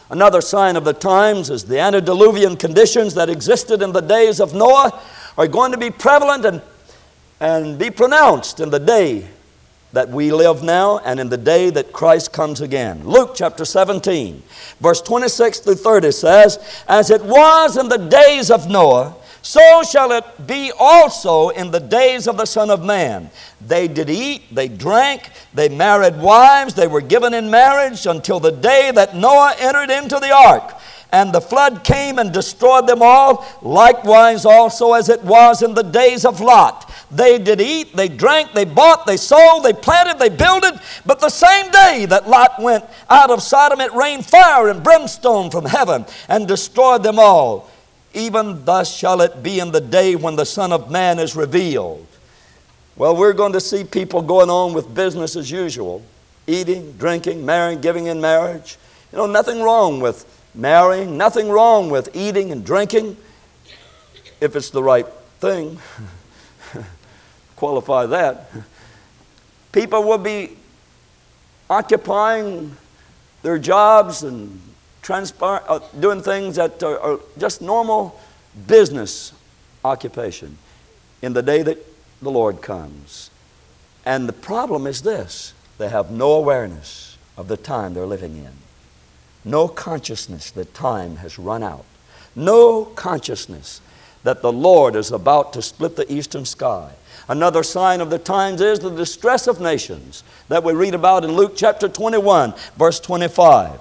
Another 0.09 0.41
sign 0.41 0.75
of 0.75 0.85
the 0.85 0.93
times 0.93 1.49
is 1.49 1.65
the 1.65 1.79
antediluvian 1.79 2.55
conditions 2.55 3.13
that 3.15 3.29
existed 3.29 3.81
in 3.81 3.91
the 3.91 4.01
days 4.01 4.39
of 4.39 4.53
Noah 4.53 5.01
are 5.37 5.47
going 5.47 5.71
to 5.71 5.77
be 5.77 5.89
prevalent 5.89 6.45
and, 6.45 6.61
and 7.39 7.77
be 7.77 7.89
pronounced 7.89 8.59
in 8.59 8.69
the 8.69 8.79
day 8.79 9.27
that 9.93 10.09
we 10.09 10.31
live 10.31 10.63
now 10.63 10.99
and 10.99 11.19
in 11.19 11.29
the 11.29 11.37
day 11.37 11.69
that 11.69 11.93
Christ 11.93 12.33
comes 12.33 12.61
again. 12.61 13.05
Luke 13.05 13.31
chapter 13.35 13.65
17, 13.65 14.43
verse 14.79 15.01
26 15.01 15.59
through 15.59 15.75
30 15.75 16.11
says, 16.11 16.83
As 16.87 17.09
it 17.09 17.23
was 17.23 17.77
in 17.77 17.89
the 17.89 17.97
days 17.97 18.51
of 18.51 18.69
Noah, 18.69 19.15
so 19.41 19.81
shall 19.83 20.11
it 20.11 20.25
be 20.45 20.73
also 20.77 21.49
in 21.49 21.71
the 21.71 21.79
days 21.79 22.27
of 22.27 22.35
the 22.35 22.45
Son 22.45 22.69
of 22.69 22.83
Man. 22.83 23.29
They 23.65 23.87
did 23.87 24.09
eat, 24.09 24.53
they 24.53 24.67
drank, 24.67 25.31
they 25.53 25.69
married 25.69 26.19
wives, 26.19 26.73
they 26.73 26.87
were 26.87 26.99
given 26.99 27.33
in 27.33 27.49
marriage 27.49 28.05
until 28.05 28.41
the 28.41 28.51
day 28.51 28.91
that 28.93 29.15
Noah 29.15 29.55
entered 29.57 29.89
into 29.89 30.19
the 30.19 30.33
ark. 30.33 30.73
And 31.13 31.31
the 31.31 31.39
flood 31.39 31.85
came 31.85 32.19
and 32.19 32.33
destroyed 32.33 32.87
them 32.87 33.01
all, 33.01 33.45
likewise 33.61 34.45
also 34.45 34.91
as 34.91 35.07
it 35.07 35.23
was 35.23 35.61
in 35.61 35.73
the 35.73 35.83
days 35.83 36.25
of 36.25 36.41
Lot. 36.41 36.86
They 37.09 37.37
did 37.37 37.61
eat, 37.61 37.95
they 37.95 38.09
drank, 38.09 38.51
they 38.51 38.65
bought, 38.65 39.05
they 39.05 39.15
sold, 39.15 39.63
they 39.63 39.71
planted, 39.71 40.19
they 40.19 40.29
builded. 40.29 40.79
But 41.05 41.19
the 41.19 41.29
same 41.29 41.71
day 41.71 42.05
that 42.09 42.27
Lot 42.27 42.61
went 42.61 42.83
out 43.09 43.29
of 43.29 43.41
Sodom, 43.41 43.79
it 43.79 43.93
rained 43.93 44.25
fire 44.25 44.67
and 44.67 44.83
brimstone 44.83 45.49
from 45.49 45.65
heaven 45.65 46.05
and 46.27 46.47
destroyed 46.47 47.03
them 47.03 47.17
all. 47.17 47.69
Even 48.13 48.65
thus 48.65 48.93
shall 48.93 49.21
it 49.21 49.41
be 49.41 49.59
in 49.59 49.71
the 49.71 49.79
day 49.79 50.15
when 50.15 50.35
the 50.35 50.45
Son 50.45 50.73
of 50.73 50.91
Man 50.91 51.17
is 51.17 51.35
revealed. 51.35 52.05
Well, 52.97 53.15
we're 53.15 53.33
going 53.33 53.53
to 53.53 53.61
see 53.61 53.83
people 53.83 54.21
going 54.21 54.49
on 54.49 54.73
with 54.73 54.93
business 54.93 55.35
as 55.35 55.49
usual 55.49 56.03
eating, 56.47 56.93
drinking, 56.93 57.45
marrying, 57.45 57.81
giving 57.81 58.07
in 58.07 58.19
marriage. 58.21 58.77
You 59.11 59.17
know, 59.17 59.27
nothing 59.27 59.61
wrong 59.61 59.99
with 59.99 60.25
marrying, 60.55 61.17
nothing 61.17 61.49
wrong 61.49 61.89
with 61.89 62.15
eating 62.15 62.51
and 62.51 62.65
drinking 62.65 63.17
if 64.41 64.55
it's 64.55 64.69
the 64.69 64.81
right 64.81 65.07
thing. 65.39 65.79
Qualify 67.57 68.05
that. 68.05 68.49
People 69.73 70.03
will 70.03 70.17
be 70.17 70.55
occupying 71.69 72.77
their 73.43 73.59
jobs 73.59 74.23
and 74.23 74.61
transpire, 75.01 75.61
uh, 75.67 75.79
doing 75.99 76.21
things 76.21 76.55
that 76.55 76.81
are, 76.81 76.99
are 76.99 77.19
just 77.37 77.61
normal 77.61 78.19
business 78.67 79.33
occupation 79.83 80.57
in 81.21 81.33
the 81.33 81.41
day 81.41 81.61
that 81.63 81.77
the 82.21 82.31
Lord 82.31 82.61
comes. 82.61 83.29
And 84.05 84.27
the 84.27 84.33
problem 84.33 84.87
is 84.87 85.01
this 85.01 85.53
they 85.77 85.89
have 85.89 86.11
no 86.11 86.33
awareness 86.33 87.17
of 87.35 87.47
the 87.47 87.57
time 87.57 87.93
they're 87.93 88.05
living 88.05 88.37
in, 88.37 88.51
no 89.43 89.67
consciousness 89.67 90.51
that 90.51 90.73
time 90.73 91.17
has 91.17 91.37
run 91.37 91.63
out, 91.63 91.85
no 92.35 92.85
consciousness 92.85 93.81
that 94.27 94.41
the 94.41 94.51
Lord 94.51 94.97
is 94.97 95.13
about 95.13 95.53
to 95.53 95.61
split 95.61 95.95
the 95.95 96.11
eastern 96.11 96.43
sky. 96.43 96.91
Another 97.29 97.63
sign 97.63 98.01
of 98.01 98.09
the 98.09 98.19
times 98.19 98.59
is 98.59 98.77
the 98.77 98.89
distress 98.89 99.47
of 99.47 99.61
nations 99.61 100.25
that 100.49 100.65
we 100.65 100.73
read 100.73 100.93
about 100.93 101.23
in 101.23 101.31
Luke 101.31 101.53
chapter 101.55 101.87
21, 101.87 102.53
verse 102.75 102.99
25. 102.99 103.79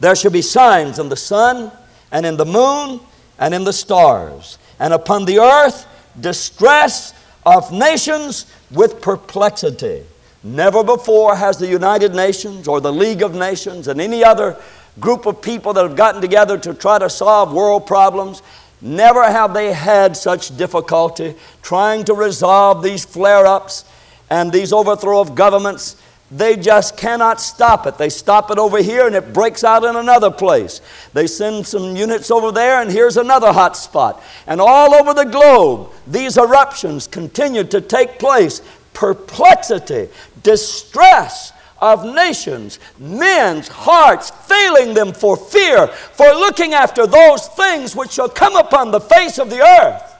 There 0.00 0.14
shall 0.14 0.30
be 0.30 0.42
signs 0.42 0.98
in 0.98 1.08
the 1.08 1.16
sun 1.16 1.72
and 2.12 2.26
in 2.26 2.36
the 2.36 2.44
moon 2.44 3.00
and 3.38 3.54
in 3.54 3.64
the 3.64 3.72
stars, 3.72 4.58
and 4.78 4.92
upon 4.92 5.24
the 5.24 5.38
earth 5.38 5.86
distress 6.20 7.14
of 7.46 7.72
nations 7.72 8.52
with 8.70 9.00
perplexity. 9.00 10.02
Never 10.44 10.84
before 10.84 11.36
has 11.36 11.56
the 11.56 11.68
United 11.68 12.14
Nations 12.14 12.68
or 12.68 12.82
the 12.82 12.92
League 12.92 13.22
of 13.22 13.34
Nations 13.34 13.88
and 13.88 13.98
any 13.98 14.22
other 14.22 14.60
group 14.98 15.26
of 15.26 15.40
people 15.40 15.72
that 15.72 15.82
have 15.82 15.96
gotten 15.96 16.20
together 16.20 16.58
to 16.58 16.74
try 16.74 16.98
to 16.98 17.08
solve 17.08 17.52
world 17.52 17.86
problems, 17.86 18.42
never 18.80 19.24
have 19.24 19.54
they 19.54 19.72
had 19.72 20.16
such 20.16 20.56
difficulty 20.56 21.34
trying 21.62 22.04
to 22.04 22.14
resolve 22.14 22.82
these 22.82 23.04
flare 23.04 23.46
ups 23.46 23.84
and 24.30 24.52
these 24.52 24.72
overthrow 24.72 25.20
of 25.20 25.34
governments 25.34 25.96
they 26.30 26.56
just 26.56 26.96
cannot 26.96 27.40
stop 27.40 27.86
it. 27.86 27.98
They 27.98 28.08
stop 28.08 28.52
it 28.52 28.58
over 28.58 28.80
here 28.80 29.06
and 29.06 29.16
it 29.16 29.32
breaks 29.32 29.64
out 29.64 29.82
in 29.82 29.96
another 29.96 30.30
place. 30.30 30.80
They 31.12 31.26
send 31.26 31.66
some 31.66 31.96
units 31.96 32.30
over 32.30 32.52
there 32.52 32.80
and 32.80 32.90
here's 32.90 33.16
another 33.16 33.52
hot 33.52 33.76
spot. 33.76 34.22
And 34.46 34.60
all 34.60 34.94
over 34.94 35.12
the 35.12 35.24
globe, 35.24 35.90
these 36.06 36.36
eruptions 36.36 37.08
continue 37.08 37.64
to 37.64 37.80
take 37.80 38.20
place. 38.20 38.62
Perplexity, 38.92 40.08
distress 40.44 41.52
of 41.80 42.04
nations, 42.04 42.78
men's 42.98 43.68
hearts 43.68 44.30
failing 44.30 44.94
them 44.94 45.12
for 45.12 45.36
fear, 45.36 45.86
for 45.86 46.26
looking 46.26 46.74
after 46.74 47.06
those 47.06 47.48
things 47.48 47.96
which 47.96 48.12
shall 48.12 48.28
come 48.28 48.56
upon 48.56 48.90
the 48.90 49.00
face 49.00 49.38
of 49.38 49.50
the 49.50 49.60
earth. 49.60 50.14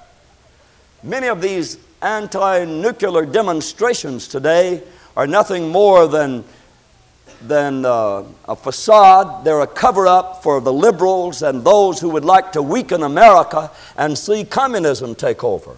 Many 1.02 1.28
of 1.28 1.40
these 1.40 1.78
anti 2.02 2.64
nuclear 2.64 3.26
demonstrations 3.26 4.26
today 4.28 4.82
are 5.16 5.26
nothing 5.26 5.68
more 5.68 6.06
than, 6.08 6.44
than 7.42 7.84
uh, 7.84 8.24
a 8.48 8.56
facade. 8.56 9.44
They're 9.44 9.60
a 9.60 9.66
cover 9.66 10.06
up 10.06 10.42
for 10.42 10.60
the 10.60 10.72
liberals 10.72 11.42
and 11.42 11.62
those 11.64 12.00
who 12.00 12.08
would 12.10 12.24
like 12.24 12.52
to 12.52 12.62
weaken 12.62 13.02
America 13.02 13.70
and 13.96 14.16
see 14.16 14.44
communism 14.44 15.14
take 15.14 15.44
over. 15.44 15.76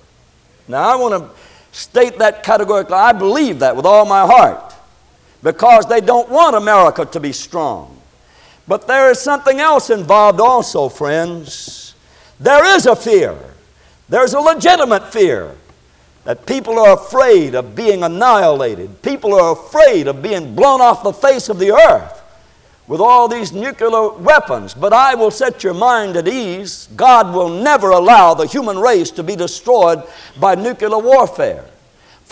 Now, 0.69 0.93
I 0.93 0.97
want 0.97 1.23
to 1.23 1.77
state 1.77 2.19
that 2.19 2.43
categorically. 2.43 2.95
I 2.95 3.13
believe 3.13 3.61
that 3.61 3.75
with 3.75 3.87
all 3.87 4.05
my 4.05 4.27
heart 4.27 4.72
because 5.43 5.87
they 5.87 6.01
don't 6.01 6.29
want 6.29 6.57
America 6.57 7.05
to 7.05 7.21
be 7.21 7.33
strong. 7.33 7.99
But 8.69 8.87
there 8.87 9.11
is 9.11 9.21
something 9.21 9.61
else 9.61 9.91
involved 9.91 10.41
also, 10.41 10.89
friends. 10.89 11.95
There 12.39 12.65
is 12.77 12.87
a 12.87 12.97
fear. 12.97 13.37
There's 14.09 14.35
a 14.35 14.41
legitimate 14.41 15.13
fear 15.13 15.55
that 16.25 16.47
people 16.47 16.79
are 16.79 16.95
afraid 16.95 17.55
of 17.55 17.75
being 17.75 18.05
annihilated. 18.05 19.03
People 19.03 19.35
are 19.35 19.53
afraid 19.53 20.07
of 20.07 20.23
being 20.23 20.55
blown 20.55 20.81
off 20.81 21.03
the 21.03 21.13
face 21.13 21.49
of 21.49 21.59
the 21.59 21.73
earth 21.73 22.23
with 22.87 23.01
all 23.01 23.27
these 23.27 23.53
nuclear 23.53 24.11
weapons. 24.11 24.75
But 24.75 24.93
I 24.93 25.15
will 25.15 25.31
set 25.31 25.65
your 25.65 25.75
mind 25.75 26.17
at 26.17 26.29
ease. 26.29 26.89
God 26.95 27.35
will 27.35 27.49
never 27.49 27.91
allow 27.91 28.35
the 28.35 28.47
human 28.47 28.79
race 28.79 29.11
to 29.13 29.23
be 29.23 29.35
destroyed 29.35 30.05
by 30.39 30.55
nuclear 30.55 30.99
warfare. 30.99 31.65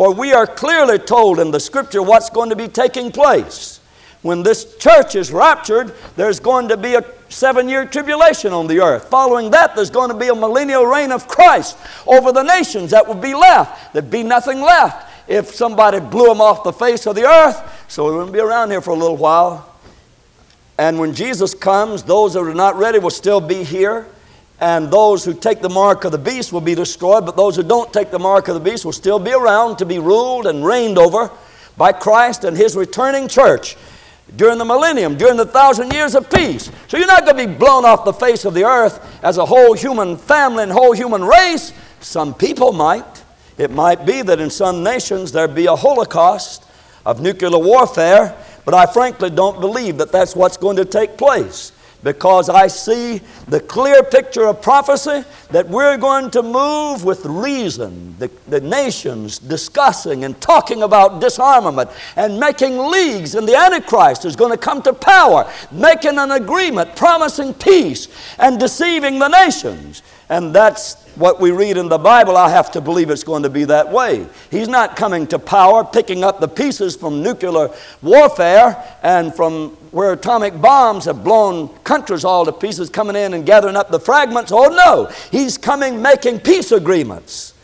For 0.00 0.14
we 0.14 0.32
are 0.32 0.46
clearly 0.46 0.98
told 0.98 1.38
in 1.40 1.50
the 1.50 1.60
scripture 1.60 2.02
what's 2.02 2.30
going 2.30 2.48
to 2.48 2.56
be 2.56 2.68
taking 2.68 3.12
place. 3.12 3.80
When 4.22 4.42
this 4.42 4.78
church 4.78 5.14
is 5.14 5.30
raptured, 5.30 5.94
there's 6.16 6.40
going 6.40 6.68
to 6.68 6.78
be 6.78 6.94
a 6.94 7.04
seven 7.28 7.68
year 7.68 7.84
tribulation 7.84 8.54
on 8.54 8.66
the 8.66 8.80
earth. 8.80 9.10
Following 9.10 9.50
that, 9.50 9.76
there's 9.76 9.90
going 9.90 10.08
to 10.08 10.16
be 10.16 10.28
a 10.28 10.34
millennial 10.34 10.86
reign 10.86 11.12
of 11.12 11.28
Christ 11.28 11.76
over 12.06 12.32
the 12.32 12.42
nations 12.42 12.92
that 12.92 13.06
would 13.06 13.20
be 13.20 13.34
left. 13.34 13.92
There'd 13.92 14.10
be 14.10 14.22
nothing 14.22 14.62
left 14.62 15.12
if 15.28 15.54
somebody 15.54 16.00
blew 16.00 16.28
them 16.28 16.40
off 16.40 16.64
the 16.64 16.72
face 16.72 17.06
of 17.06 17.14
the 17.14 17.26
earth. 17.26 17.84
So 17.88 18.06
we 18.06 18.16
wouldn't 18.16 18.32
be 18.32 18.40
around 18.40 18.70
here 18.70 18.80
for 18.80 18.92
a 18.92 18.96
little 18.96 19.18
while. 19.18 19.70
And 20.78 20.98
when 20.98 21.12
Jesus 21.12 21.52
comes, 21.52 22.04
those 22.04 22.32
that 22.32 22.40
are 22.40 22.54
not 22.54 22.76
ready 22.76 22.98
will 22.98 23.10
still 23.10 23.42
be 23.42 23.64
here. 23.64 24.06
And 24.60 24.90
those 24.90 25.24
who 25.24 25.32
take 25.32 25.62
the 25.62 25.70
mark 25.70 26.04
of 26.04 26.12
the 26.12 26.18
beast 26.18 26.52
will 26.52 26.60
be 26.60 26.74
destroyed, 26.74 27.24
but 27.24 27.34
those 27.34 27.56
who 27.56 27.62
don't 27.62 27.90
take 27.92 28.10
the 28.10 28.18
mark 28.18 28.46
of 28.48 28.54
the 28.54 28.60
beast 28.60 28.84
will 28.84 28.92
still 28.92 29.18
be 29.18 29.32
around 29.32 29.78
to 29.78 29.86
be 29.86 29.98
ruled 29.98 30.46
and 30.46 30.64
reigned 30.64 30.98
over 30.98 31.30
by 31.78 31.92
Christ 31.92 32.44
and 32.44 32.54
His 32.54 32.76
returning 32.76 33.26
church 33.26 33.76
during 34.36 34.58
the 34.58 34.64
millennium, 34.66 35.16
during 35.16 35.38
the 35.38 35.46
thousand 35.46 35.92
years 35.94 36.14
of 36.14 36.30
peace. 36.30 36.70
So 36.88 36.98
you're 36.98 37.06
not 37.06 37.24
going 37.24 37.38
to 37.38 37.46
be 37.46 37.54
blown 37.54 37.86
off 37.86 38.04
the 38.04 38.12
face 38.12 38.44
of 38.44 38.52
the 38.52 38.64
earth 38.64 39.18
as 39.24 39.38
a 39.38 39.46
whole 39.46 39.72
human 39.72 40.18
family 40.18 40.62
and 40.62 40.70
whole 40.70 40.92
human 40.92 41.24
race. 41.24 41.72
Some 42.00 42.34
people 42.34 42.72
might. 42.72 43.24
It 43.56 43.70
might 43.70 44.04
be 44.04 44.20
that 44.22 44.40
in 44.40 44.50
some 44.50 44.82
nations 44.82 45.32
there 45.32 45.48
be 45.48 45.66
a 45.66 45.76
holocaust 45.76 46.64
of 47.06 47.20
nuclear 47.20 47.58
warfare, 47.58 48.36
but 48.66 48.74
I 48.74 48.84
frankly 48.86 49.30
don't 49.30 49.58
believe 49.58 49.96
that 49.98 50.12
that's 50.12 50.36
what's 50.36 50.58
going 50.58 50.76
to 50.76 50.84
take 50.84 51.16
place 51.16 51.72
because 52.02 52.48
I 52.48 52.66
see 52.66 53.20
the 53.48 53.60
clear 53.60 54.02
picture 54.02 54.46
of 54.46 54.62
prophecy 54.62 55.24
that 55.50 55.68
we're 55.68 55.96
going 55.96 56.30
to 56.32 56.42
move 56.42 57.04
with 57.04 57.24
reason. 57.24 58.16
The, 58.18 58.30
the, 58.48 58.60
nations 58.60 59.38
discussing 59.38 60.24
and 60.24 60.40
talking 60.40 60.82
about 60.82 61.20
disarmament 61.20 61.90
and 62.16 62.38
making 62.38 62.78
leagues, 62.78 63.34
and 63.34 63.48
the 63.48 63.56
Antichrist 63.56 64.24
is 64.24 64.36
going 64.36 64.52
to 64.52 64.58
come 64.58 64.80
to 64.82 64.92
power, 64.92 65.50
making 65.72 66.18
an 66.18 66.30
agreement, 66.30 66.94
promising 66.94 67.54
peace, 67.54 68.08
and 68.38 68.60
deceiving 68.60 69.18
the 69.18 69.28
nations. 69.28 70.02
And 70.28 70.54
that's 70.54 70.99
what 71.16 71.40
we 71.40 71.50
read 71.50 71.76
in 71.76 71.88
the 71.88 71.98
Bible, 71.98 72.36
I 72.36 72.48
have 72.48 72.70
to 72.72 72.80
believe 72.80 73.10
it's 73.10 73.24
going 73.24 73.42
to 73.42 73.50
be 73.50 73.64
that 73.64 73.90
way. 73.90 74.26
He's 74.50 74.68
not 74.68 74.96
coming 74.96 75.26
to 75.28 75.38
power, 75.38 75.84
picking 75.84 76.24
up 76.24 76.40
the 76.40 76.48
pieces 76.48 76.96
from 76.96 77.22
nuclear 77.22 77.68
warfare 78.02 78.98
and 79.02 79.34
from 79.34 79.70
where 79.90 80.12
atomic 80.12 80.60
bombs 80.60 81.04
have 81.04 81.24
blown 81.24 81.68
countries 81.80 82.24
all 82.24 82.44
to 82.44 82.52
pieces, 82.52 82.88
coming 82.90 83.16
in 83.16 83.34
and 83.34 83.44
gathering 83.44 83.76
up 83.76 83.90
the 83.90 84.00
fragments. 84.00 84.52
Oh, 84.52 84.68
no. 84.68 85.10
He's 85.30 85.58
coming 85.58 86.00
making 86.00 86.40
peace 86.40 86.72
agreements. 86.72 87.54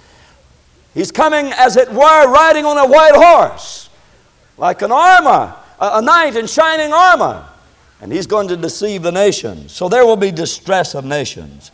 He's 0.95 1.13
coming, 1.13 1.53
as 1.53 1.77
it 1.77 1.91
were, 1.91 2.33
riding 2.33 2.65
on 2.65 2.79
a 2.79 2.87
white 2.87 3.15
horse, 3.15 3.91
like 4.57 4.81
an 4.83 4.91
armor, 4.91 5.55
a, 5.79 6.01
knight 6.01 6.37
in 6.37 6.47
shining 6.47 6.93
armor. 6.93 7.47
And 8.01 8.11
he's 8.11 8.27
going 8.27 8.49
to 8.49 8.57
deceive 8.57 9.03
the 9.03 9.13
nations. 9.13 9.73
So 9.73 9.89
there 9.89 10.07
will 10.07 10.17
be 10.17 10.31
distress 10.31 10.95
of 10.95 11.05
nations. 11.05 11.71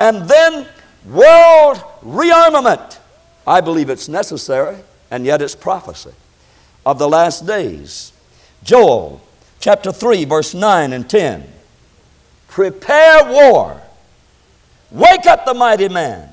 And 0.00 0.28
then 0.28 0.66
world 1.06 1.82
rearmament. 2.04 2.98
I 3.46 3.60
believe 3.60 3.90
it's 3.90 4.08
necessary, 4.08 4.76
and 5.10 5.24
yet 5.24 5.42
it's 5.42 5.54
prophecy. 5.54 6.12
of 6.84 6.98
the 6.98 7.08
last 7.08 7.46
days. 7.46 8.12
Joel 8.64 9.20
chapter 9.60 9.92
3, 9.92 10.24
verse 10.24 10.54
9 10.54 10.92
and 10.92 11.08
10. 11.08 11.44
Prepare 12.48 13.32
war. 13.32 13.80
Wake 14.90 15.26
up 15.26 15.44
the 15.44 15.54
mighty 15.54 15.88
man. 15.88 16.28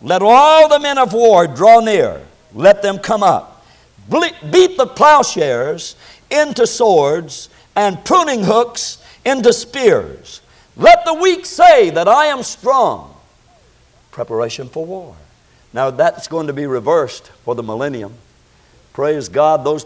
Let 0.00 0.22
all 0.22 0.68
the 0.68 0.78
men 0.78 0.98
of 0.98 1.12
war 1.12 1.46
draw 1.46 1.80
near. 1.80 2.20
Let 2.52 2.82
them 2.82 2.98
come 2.98 3.22
up. 3.22 3.64
Beat 4.10 4.76
the 4.76 4.86
plowshares 4.86 5.96
into 6.30 6.66
swords 6.66 7.48
and 7.74 8.04
pruning 8.04 8.44
hooks 8.44 9.02
into 9.24 9.52
spears. 9.52 10.42
Let 10.76 11.04
the 11.04 11.14
weak 11.14 11.46
say 11.46 11.90
that 11.90 12.06
I 12.06 12.26
am 12.26 12.42
strong. 12.42 13.13
Preparation 14.14 14.68
for 14.68 14.86
war. 14.86 15.16
Now 15.72 15.90
that's 15.90 16.28
going 16.28 16.46
to 16.46 16.52
be 16.52 16.66
reversed 16.66 17.32
for 17.44 17.56
the 17.56 17.64
millennium. 17.64 18.14
Praise 18.92 19.28
God, 19.28 19.64
those, 19.64 19.84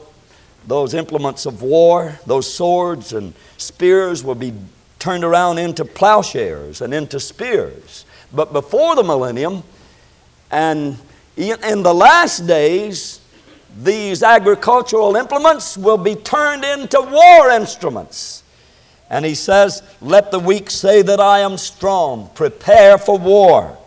those 0.66 0.92
implements 0.92 1.46
of 1.46 1.62
war, 1.62 2.18
those 2.26 2.52
swords 2.52 3.14
and 3.14 3.32
spears 3.56 4.22
will 4.22 4.34
be 4.34 4.52
turned 4.98 5.24
around 5.24 5.56
into 5.56 5.82
plowshares 5.82 6.82
and 6.82 6.92
into 6.92 7.18
spears. 7.18 8.04
But 8.30 8.52
before 8.52 8.96
the 8.96 9.02
millennium, 9.02 9.62
and 10.50 10.98
in 11.38 11.82
the 11.82 11.94
last 11.94 12.46
days, 12.46 13.22
these 13.82 14.22
agricultural 14.22 15.16
implements 15.16 15.78
will 15.78 15.96
be 15.96 16.16
turned 16.16 16.66
into 16.66 17.00
war 17.00 17.48
instruments. 17.48 18.42
And 19.08 19.24
he 19.24 19.34
says, 19.34 19.82
Let 20.02 20.32
the 20.32 20.38
weak 20.38 20.68
say 20.68 21.00
that 21.00 21.18
I 21.18 21.38
am 21.38 21.56
strong. 21.56 22.28
Prepare 22.34 22.98
for 22.98 23.16
war. 23.16 23.77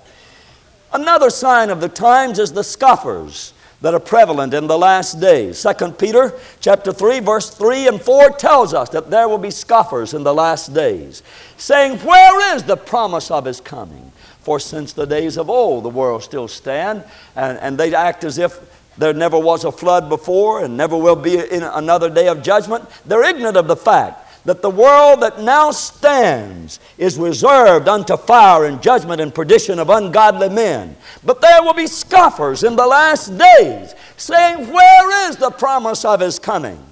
Another 0.93 1.30
sign 1.30 1.69
of 1.69 1.80
the 1.80 1.89
times 1.89 2.38
is 2.38 2.51
the 2.51 2.63
scoffers 2.63 3.54
that 3.82 3.93
are 3.93 3.99
prevalent 3.99 4.54
in 4.54 4.67
the 4.67 4.77
last 4.77 5.19
days. 5.19 5.63
2 5.63 5.91
Peter 5.93 6.34
chapter 6.60 6.91
3 6.91 7.19
verse 7.19 7.49
3 7.49 7.88
and 7.88 8.01
4 8.01 8.30
tells 8.32 8.73
us 8.73 8.89
that 8.89 9.10
there 9.10 9.27
will 9.27 9.38
be 9.38 9.51
scoffers 9.51 10.13
in 10.13 10.23
the 10.23 10.34
last 10.34 10.73
days, 10.73 11.23
saying, 11.58 11.97
"Where 11.99 12.56
is 12.56 12.63
the 12.63 12.77
promise 12.77 13.32
of 13.32 13.45
his 13.45 13.62
coming?" 13.62 14.12
For 14.41 14.60
since 14.60 14.93
the 14.93 15.08
days 15.08 15.38
of 15.38 15.49
old 15.49 15.84
the 15.84 15.89
world 15.89 16.23
still 16.23 16.47
stand, 16.47 17.04
and, 17.36 17.58
and 17.60 17.77
they 17.77 17.93
act 17.93 18.23
as 18.23 18.38
if 18.38 18.60
there 18.97 19.13
never 19.13 19.39
was 19.39 19.63
a 19.63 19.71
flood 19.71 20.10
before 20.10 20.63
and 20.63 20.75
never 20.75 20.97
will 20.97 21.15
be 21.15 21.39
in 21.39 21.63
another 21.63 22.10
day 22.10 22.27
of 22.27 22.43
judgment. 22.43 22.88
They're 23.06 23.23
ignorant 23.23 23.58
of 23.58 23.67
the 23.67 23.75
fact 23.75 24.30
that 24.45 24.62
the 24.62 24.69
world 24.69 25.21
that 25.21 25.41
now 25.41 25.71
stands 25.71 26.80
is 26.97 27.17
reserved 27.17 27.88
unto 27.88 28.17
fire 28.17 28.65
and 28.65 28.82
judgment 28.82 29.21
and 29.21 29.34
perdition 29.34 29.77
of 29.80 29.89
ungodly 29.89 30.49
men. 30.49 30.95
But 31.23 31.41
there 31.41 31.62
will 31.62 31.73
be 31.73 31.88
scoffers 31.88 32.63
in 32.63 32.75
the 32.75 32.88
last 32.88 33.38
days, 33.38 33.93
saying, 34.17 34.71
Where 34.71 35.30
is 35.30 35.38
the 35.38 35.51
promise 35.51 36.04
of 36.06 36.19
his 36.21 36.39
coming? 36.39 36.84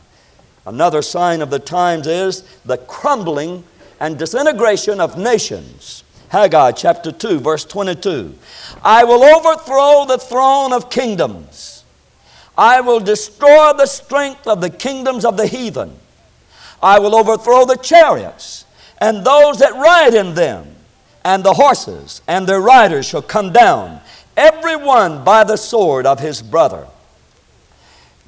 Another 0.65 1.01
sign 1.01 1.41
of 1.41 1.49
the 1.49 1.59
times 1.59 2.05
is 2.05 2.43
the 2.65 2.77
crumbling 2.77 3.63
and 3.99 4.19
disintegration 4.19 4.99
of 4.99 5.17
nations. 5.17 6.03
Haggai 6.29 6.73
chapter 6.73 7.11
2, 7.11 7.39
verse 7.39 7.65
22. 7.65 8.35
I 8.83 9.03
will 9.03 9.23
overthrow 9.23 10.05
the 10.05 10.19
throne 10.19 10.71
of 10.71 10.91
kingdoms. 10.91 11.83
I 12.55 12.81
will 12.81 12.99
destroy 12.99 13.73
the 13.73 13.87
strength 13.87 14.45
of 14.45 14.61
the 14.61 14.69
kingdoms 14.69 15.25
of 15.25 15.37
the 15.37 15.47
heathen. 15.47 15.97
I 16.81 16.99
will 16.99 17.15
overthrow 17.15 17.65
the 17.65 17.77
chariots 17.77 18.65
and 18.99 19.25
those 19.25 19.59
that 19.59 19.73
ride 19.73 20.13
in 20.13 20.33
them, 20.33 20.75
and 21.23 21.43
the 21.43 21.53
horses 21.53 22.21
and 22.27 22.47
their 22.47 22.61
riders 22.61 23.07
shall 23.07 23.21
come 23.21 23.51
down, 23.51 24.01
every 24.35 24.75
one 24.75 25.23
by 25.23 25.43
the 25.43 25.57
sword 25.57 26.05
of 26.05 26.19
his 26.19 26.41
brother. 26.41 26.87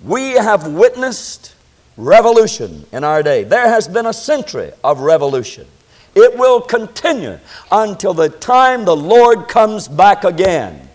We 0.04 0.32
have 0.32 0.68
witnessed 0.68 1.56
revolution 1.98 2.86
in 2.92 3.04
our 3.04 3.22
day. 3.22 3.44
There 3.44 3.68
has 3.68 3.88
been 3.88 4.06
a 4.06 4.14
century 4.14 4.72
of 4.84 5.02
revolution. 5.02 5.68
It 6.16 6.38
will 6.38 6.62
continue 6.62 7.40
until 7.72 8.14
the 8.14 8.30
time 8.30 8.84
the 8.86 8.96
Lord 8.96 9.48
comes 9.48 9.88
back 9.88 10.24
again. 10.24 10.90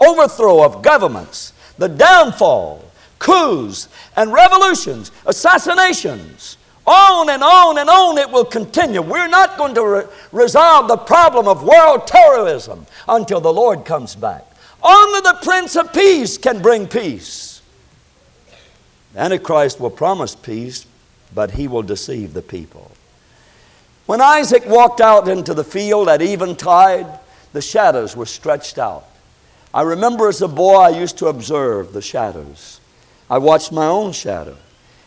Overthrow 0.00 0.64
of 0.64 0.82
governments, 0.82 1.52
the 1.78 1.88
downfall, 1.88 2.84
coups 3.18 3.88
and 4.16 4.32
revolutions, 4.32 5.10
assassinations, 5.26 6.56
on 6.86 7.30
and 7.30 7.42
on 7.42 7.78
and 7.78 7.88
on 7.88 8.18
it 8.18 8.30
will 8.30 8.44
continue. 8.44 9.02
We're 9.02 9.28
not 9.28 9.56
going 9.56 9.74
to 9.74 9.86
re- 9.86 10.04
resolve 10.32 10.88
the 10.88 10.96
problem 10.96 11.46
of 11.46 11.62
world 11.62 12.06
terrorism 12.06 12.86
until 13.08 13.40
the 13.40 13.52
Lord 13.52 13.84
comes 13.84 14.16
back. 14.16 14.44
Only 14.82 15.20
the 15.20 15.38
Prince 15.42 15.76
of 15.76 15.92
Peace 15.92 16.38
can 16.38 16.60
bring 16.60 16.88
peace. 16.88 17.62
Antichrist 19.14 19.78
will 19.78 19.90
promise 19.90 20.34
peace, 20.34 20.86
but 21.34 21.52
he 21.52 21.68
will 21.68 21.82
deceive 21.82 22.34
the 22.34 22.42
people. 22.42 22.90
When 24.06 24.20
Isaac 24.20 24.64
walked 24.66 25.00
out 25.00 25.28
into 25.28 25.54
the 25.54 25.64
field 25.64 26.08
at 26.08 26.20
eventide, 26.20 27.06
the 27.52 27.62
shadows 27.62 28.16
were 28.16 28.26
stretched 28.26 28.78
out. 28.78 29.04
I 29.72 29.82
remember 29.82 30.28
as 30.28 30.42
a 30.42 30.48
boy 30.48 30.74
I 30.74 30.88
used 30.88 31.18
to 31.18 31.28
observe 31.28 31.92
the 31.92 32.02
shadows. 32.02 32.80
I 33.30 33.38
watched 33.38 33.72
my 33.72 33.86
own 33.86 34.12
shadow. 34.12 34.56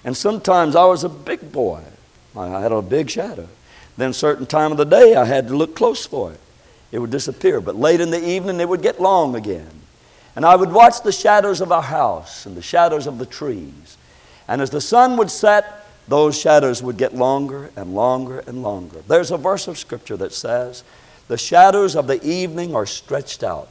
And 0.06 0.16
sometimes 0.16 0.76
I 0.76 0.86
was 0.86 1.04
a 1.04 1.10
big 1.10 1.52
boy. 1.52 1.82
I 2.38 2.62
had 2.62 2.72
a 2.72 2.82
big 2.82 3.10
shadow. 3.10 3.50
Then 3.98 4.14
certain 4.14 4.46
time 4.46 4.72
of 4.72 4.78
the 4.78 4.86
day 4.86 5.16
I 5.16 5.26
had 5.26 5.48
to 5.48 5.58
look 5.58 5.76
close 5.76 6.06
for 6.06 6.32
it. 6.32 6.40
It 6.92 7.00
would 7.00 7.10
disappear. 7.10 7.60
But 7.60 7.76
late 7.76 8.00
in 8.00 8.12
the 8.12 8.24
evening 8.24 8.60
it 8.60 8.70
would 8.70 8.84
get 8.84 9.02
long 9.02 9.36
again. 9.36 9.68
And 10.36 10.46
I 10.46 10.56
would 10.56 10.72
watch 10.72 11.02
the 11.02 11.12
shadows 11.12 11.60
of 11.60 11.72
our 11.72 11.82
house 11.82 12.46
and 12.46 12.56
the 12.56 12.62
shadows 12.62 13.08
of 13.08 13.18
the 13.18 13.26
trees. 13.26 13.98
And 14.48 14.62
as 14.62 14.70
the 14.70 14.82
sun 14.82 15.18
would 15.18 15.32
set, 15.32 15.86
those 16.08 16.40
shadows 16.40 16.84
would 16.84 16.98
get 16.98 17.16
longer 17.16 17.72
and 17.76 17.96
longer 17.96 18.40
and 18.46 18.62
longer. 18.62 19.02
There's 19.08 19.32
a 19.32 19.38
verse 19.38 19.68
of 19.68 19.78
Scripture 19.78 20.18
that 20.18 20.34
says, 20.34 20.84
The 21.30 21.38
shadows 21.38 21.96
of 21.96 22.06
the 22.06 22.24
evening 22.24 22.76
are 22.76 22.86
stretched 22.86 23.44
out, 23.44 23.70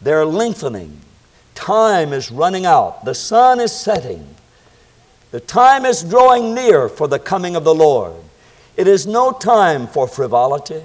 they're 0.00 0.26
lengthening. 0.26 1.00
Time 1.54 2.12
is 2.12 2.30
running 2.30 2.64
out, 2.64 3.04
the 3.04 3.14
sun 3.14 3.60
is 3.60 3.72
setting. 3.72 4.36
The 5.32 5.40
time 5.40 5.86
is 5.86 6.04
drawing 6.04 6.54
near 6.54 6.90
for 6.90 7.08
the 7.08 7.18
coming 7.18 7.56
of 7.56 7.64
the 7.64 7.74
Lord. 7.74 8.12
It 8.76 8.86
is 8.86 9.06
no 9.06 9.32
time 9.32 9.86
for 9.86 10.06
frivolity. 10.06 10.82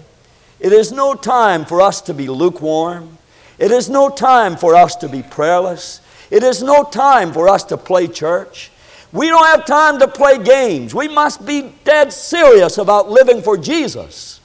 It 0.61 0.71
is 0.71 0.91
no 0.93 1.15
time 1.15 1.65
for 1.65 1.81
us 1.81 1.99
to 2.03 2.13
be 2.13 2.29
lukewarm. 2.29 3.17
It 3.59 3.71
is 3.71 3.89
no 3.89 4.09
time 4.09 4.55
for 4.55 4.73
us 4.73 4.95
to 4.97 5.09
be 5.09 5.21
prayerless. 5.21 5.99
It 6.31 6.43
is 6.43 6.63
no 6.63 6.83
time 6.83 7.33
for 7.33 7.49
us 7.49 7.65
to 7.65 7.77
play 7.77 8.07
church. 8.07 8.71
We 9.11 9.27
don't 9.27 9.45
have 9.45 9.65
time 9.65 9.99
to 9.99 10.07
play 10.07 10.41
games. 10.41 10.95
We 10.95 11.09
must 11.09 11.45
be 11.45 11.73
dead 11.83 12.13
serious 12.13 12.77
about 12.77 13.09
living 13.09 13.41
for 13.41 13.57
Jesus. 13.57 14.39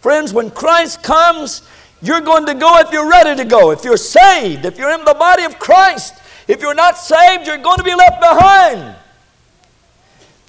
Friends, 0.00 0.32
when 0.32 0.50
Christ 0.50 1.02
comes, 1.02 1.60
you're 2.00 2.22
going 2.22 2.46
to 2.46 2.54
go 2.54 2.78
if 2.78 2.90
you're 2.90 3.08
ready 3.08 3.36
to 3.36 3.44
go. 3.44 3.70
If 3.70 3.84
you're 3.84 3.98
saved, 3.98 4.64
if 4.64 4.78
you're 4.78 4.92
in 4.92 5.04
the 5.04 5.14
body 5.14 5.44
of 5.44 5.58
Christ, 5.58 6.14
if 6.48 6.62
you're 6.62 6.74
not 6.74 6.96
saved, 6.96 7.46
you're 7.46 7.58
going 7.58 7.78
to 7.78 7.84
be 7.84 7.94
left 7.94 8.18
behind. 8.18 8.96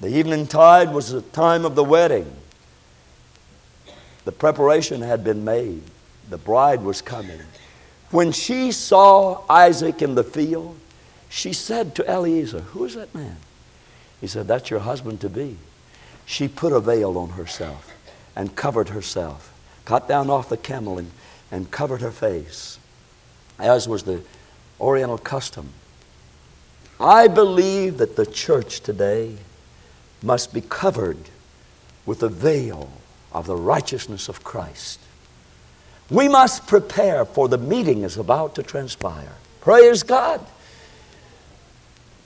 The 0.00 0.08
evening 0.08 0.46
tide 0.46 0.92
was 0.92 1.10
the 1.10 1.22
time 1.22 1.64
of 1.64 1.74
the 1.74 1.84
wedding. 1.84 2.30
The 4.24 4.32
preparation 4.32 5.02
had 5.02 5.22
been 5.22 5.44
made. 5.44 5.82
The 6.30 6.38
bride 6.38 6.82
was 6.82 7.02
coming. 7.02 7.40
When 8.10 8.32
she 8.32 8.72
saw 8.72 9.42
Isaac 9.48 10.02
in 10.02 10.14
the 10.14 10.24
field, 10.24 10.78
she 11.28 11.52
said 11.52 11.94
to 11.96 12.10
Eliezer, 12.10 12.60
Who 12.60 12.84
is 12.84 12.94
that 12.94 13.14
man? 13.14 13.36
He 14.20 14.26
said, 14.26 14.46
That's 14.46 14.70
your 14.70 14.80
husband 14.80 15.20
to 15.20 15.28
be. 15.28 15.56
She 16.26 16.48
put 16.48 16.72
a 16.72 16.80
veil 16.80 17.18
on 17.18 17.30
herself 17.30 17.92
and 18.34 18.56
covered 18.56 18.88
herself, 18.88 19.52
got 19.84 20.08
down 20.08 20.30
off 20.30 20.48
the 20.48 20.56
camel 20.56 20.98
and, 20.98 21.10
and 21.50 21.70
covered 21.70 22.00
her 22.00 22.10
face, 22.10 22.78
as 23.58 23.86
was 23.86 24.04
the 24.04 24.22
Oriental 24.80 25.18
custom. 25.18 25.68
I 26.98 27.28
believe 27.28 27.98
that 27.98 28.16
the 28.16 28.26
church 28.26 28.80
today 28.80 29.36
must 30.24 30.52
be 30.52 30.60
covered 30.60 31.18
with 32.06 32.20
the 32.20 32.28
veil 32.28 32.90
of 33.32 33.46
the 33.46 33.56
righteousness 33.56 34.28
of 34.28 34.42
Christ. 34.42 35.00
We 36.10 36.28
must 36.28 36.66
prepare 36.66 37.24
for 37.24 37.48
the 37.48 37.58
meeting 37.58 38.02
is 38.02 38.16
about 38.16 38.54
to 38.56 38.62
transpire. 38.62 39.32
Praise 39.60 40.02
God. 40.02 40.44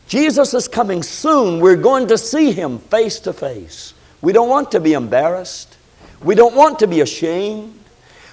Jesus 0.08 0.54
is 0.54 0.68
coming 0.68 1.02
soon. 1.02 1.60
We're 1.60 1.76
going 1.76 2.08
to 2.08 2.18
see 2.18 2.52
him 2.52 2.78
face 2.78 3.20
to 3.20 3.32
face. 3.32 3.94
We 4.22 4.32
don't 4.32 4.48
want 4.48 4.72
to 4.72 4.80
be 4.80 4.94
embarrassed. 4.94 5.76
We 6.22 6.34
don't 6.34 6.56
want 6.56 6.78
to 6.80 6.86
be 6.86 7.00
ashamed. 7.00 7.78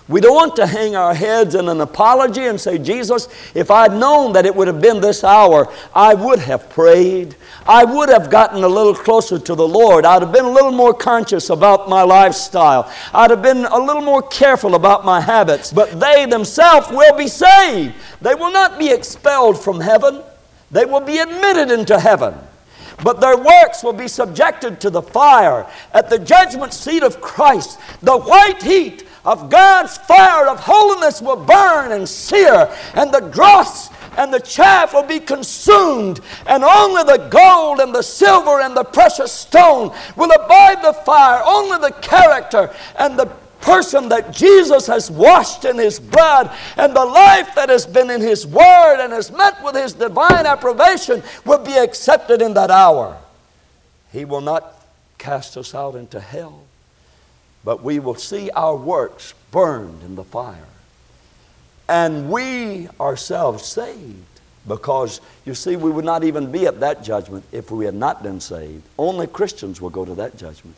We 0.07 0.21
don't 0.21 0.35
want 0.35 0.55
to 0.57 0.67
hang 0.67 0.95
our 0.95 1.15
heads 1.15 1.55
in 1.55 1.67
an 1.67 1.81
apology 1.81 2.45
and 2.45 2.61
say, 2.61 2.77
Jesus, 2.77 3.27
if 3.55 3.71
I'd 3.71 3.91
known 3.91 4.33
that 4.33 4.45
it 4.45 4.55
would 4.55 4.67
have 4.67 4.79
been 4.79 5.01
this 5.01 5.23
hour, 5.23 5.67
I 5.95 6.13
would 6.13 6.37
have 6.39 6.69
prayed. 6.69 7.35
I 7.67 7.83
would 7.85 8.09
have 8.09 8.29
gotten 8.29 8.63
a 8.63 8.67
little 8.67 8.93
closer 8.93 9.39
to 9.39 9.55
the 9.55 9.67
Lord. 9.67 10.05
I'd 10.05 10.21
have 10.21 10.31
been 10.31 10.45
a 10.45 10.51
little 10.51 10.71
more 10.71 10.93
conscious 10.93 11.49
about 11.49 11.89
my 11.89 12.03
lifestyle. 12.03 12.91
I'd 13.15 13.31
have 13.31 13.41
been 13.41 13.65
a 13.65 13.79
little 13.79 14.03
more 14.03 14.21
careful 14.21 14.75
about 14.75 15.05
my 15.05 15.19
habits. 15.19 15.73
But 15.73 15.99
they 15.99 16.27
themselves 16.27 16.89
will 16.91 17.17
be 17.17 17.27
saved. 17.27 17.95
They 18.21 18.35
will 18.35 18.51
not 18.51 18.77
be 18.77 18.91
expelled 18.91 19.59
from 19.59 19.79
heaven, 19.79 20.21
they 20.69 20.85
will 20.85 20.99
be 21.01 21.17
admitted 21.17 21.71
into 21.71 21.99
heaven. 21.99 22.35
but 23.03 23.19
their 23.19 23.37
works 23.37 23.83
will 23.83 23.93
be 23.93 24.07
subjected 24.07 24.79
to 24.81 24.89
the 24.89 25.01
fire 25.01 25.65
at 25.93 26.09
the 26.09 26.19
judgment 26.19 26.73
seat 26.73 27.03
of 27.03 27.19
Christ. 27.19 27.79
The 28.01 28.17
white 28.17 28.63
heat 28.63 29.03
of 29.25 29.49
God's 29.49 29.97
fire 29.97 30.47
of 30.47 30.59
holiness 30.59 31.21
will 31.21 31.43
burn 31.43 31.91
and 31.91 32.07
sear, 32.07 32.73
and 32.93 33.11
the 33.13 33.21
dross 33.21 33.89
and 34.17 34.33
the 34.33 34.39
chaff 34.39 34.93
will 34.93 35.03
be 35.03 35.19
consumed, 35.19 36.21
and 36.47 36.63
only 36.63 37.03
the 37.03 37.27
gold 37.29 37.79
and 37.79 37.93
the 37.93 38.01
silver 38.01 38.61
and 38.61 38.75
the 38.75 38.83
precious 38.83 39.31
stone 39.31 39.93
will 40.15 40.31
abide 40.31 40.81
the 40.81 40.93
fire. 40.93 41.41
Only 41.45 41.77
the 41.79 41.93
character 42.01 42.73
and 42.97 43.19
the 43.19 43.25
person 43.65 44.07
that 44.09 44.31
Jesus 44.31 44.85
has 44.87 45.09
washed 45.09 45.65
in 45.65 45.77
His 45.77 45.99
blood 45.99 46.55
and 46.77 46.95
the 46.95 47.03
life 47.03 47.55
that 47.55 47.67
has 47.69 47.85
been 47.85 48.11
in 48.11 48.21
His 48.21 48.45
Word 48.45 49.03
and 49.03 49.11
has 49.11 49.31
met 49.31 49.61
with 49.63 49.75
His 49.75 49.93
divine 49.93 50.45
approbation 50.45 51.23
will 51.45 51.63
be 51.63 51.75
accepted 51.75 52.41
in 52.41 52.53
that 52.53 52.69
hour. 52.69 53.17
He 54.11 54.23
will 54.23 54.41
not 54.41 54.85
cast 55.17 55.57
us 55.57 55.73
out 55.73 55.95
into 55.95 56.19
hell, 56.19 56.64
but 57.65 57.83
we 57.83 57.99
will 57.99 58.15
see 58.15 58.49
our 58.51 58.75
works 58.75 59.33
burned 59.51 60.03
in 60.03 60.15
the 60.15 60.23
fire. 60.23 60.67
And 61.89 62.31
we 62.31 62.87
ourselves 62.99 63.65
saved. 63.65 64.23
Because, 64.67 65.21
you 65.45 65.53
see, 65.53 65.75
we 65.75 65.91
would 65.91 66.05
not 66.05 66.23
even 66.23 66.51
be 66.51 66.65
at 66.65 66.79
that 66.79 67.03
judgment 67.03 67.43
if 67.51 67.69
we 67.69 67.85
had 67.85 67.93
not 67.93 68.23
been 68.23 68.39
saved. 68.39 68.81
Only 68.97 69.27
Christians 69.27 69.79
will 69.79 69.91
go 69.91 70.05
to 70.05 70.15
that 70.15 70.37
judgment. 70.37 70.75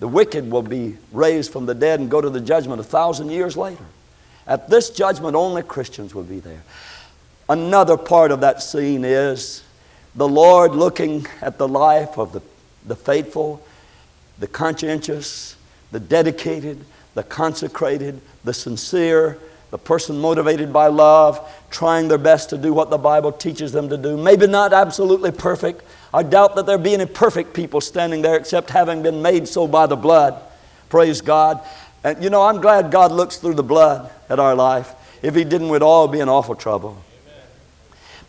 The 0.00 0.08
wicked 0.08 0.50
will 0.50 0.62
be 0.62 0.96
raised 1.12 1.52
from 1.52 1.66
the 1.66 1.74
dead 1.74 2.00
and 2.00 2.10
go 2.10 2.20
to 2.20 2.30
the 2.30 2.40
judgment 2.40 2.80
a 2.80 2.84
thousand 2.84 3.30
years 3.30 3.56
later. 3.56 3.84
At 4.46 4.68
this 4.68 4.90
judgment, 4.90 5.36
only 5.36 5.62
Christians 5.62 6.14
will 6.14 6.24
be 6.24 6.40
there. 6.40 6.62
Another 7.48 7.96
part 7.96 8.32
of 8.32 8.40
that 8.40 8.62
scene 8.62 9.04
is 9.04 9.62
the 10.16 10.28
Lord 10.28 10.72
looking 10.72 11.26
at 11.40 11.58
the 11.58 11.68
life 11.68 12.18
of 12.18 12.32
the, 12.32 12.42
the 12.86 12.96
faithful, 12.96 13.62
the 14.40 14.48
conscientious, 14.48 15.54
the 15.92 16.00
dedicated, 16.00 16.84
the 17.14 17.22
consecrated, 17.22 18.20
the 18.44 18.54
sincere, 18.54 19.38
the 19.70 19.78
person 19.78 20.18
motivated 20.18 20.72
by 20.72 20.88
love, 20.88 21.40
trying 21.70 22.08
their 22.08 22.18
best 22.18 22.50
to 22.50 22.58
do 22.58 22.72
what 22.72 22.90
the 22.90 22.98
Bible 22.98 23.30
teaches 23.32 23.72
them 23.72 23.88
to 23.88 23.96
do. 23.96 24.16
Maybe 24.16 24.46
not 24.46 24.72
absolutely 24.72 25.30
perfect, 25.30 25.82
I 26.12 26.24
doubt 26.24 26.56
that 26.56 26.66
there 26.66 26.78
be 26.78 26.94
any 26.94 27.06
perfect 27.06 27.54
people 27.54 27.80
standing 27.80 28.22
there 28.22 28.36
except 28.36 28.70
having 28.70 29.02
been 29.02 29.22
made 29.22 29.46
so 29.46 29.68
by 29.68 29.86
the 29.86 29.96
blood. 29.96 30.40
Praise 30.88 31.20
God. 31.20 31.60
And 32.02 32.22
you 32.22 32.30
know, 32.30 32.42
I'm 32.42 32.60
glad 32.60 32.90
God 32.90 33.12
looks 33.12 33.36
through 33.36 33.54
the 33.54 33.62
blood 33.62 34.10
at 34.28 34.40
our 34.40 34.54
life. 34.54 34.92
If 35.22 35.34
He 35.36 35.44
didn't, 35.44 35.68
we'd 35.68 35.82
all 35.82 36.08
be 36.08 36.18
in 36.18 36.28
awful 36.28 36.56
trouble. 36.56 36.96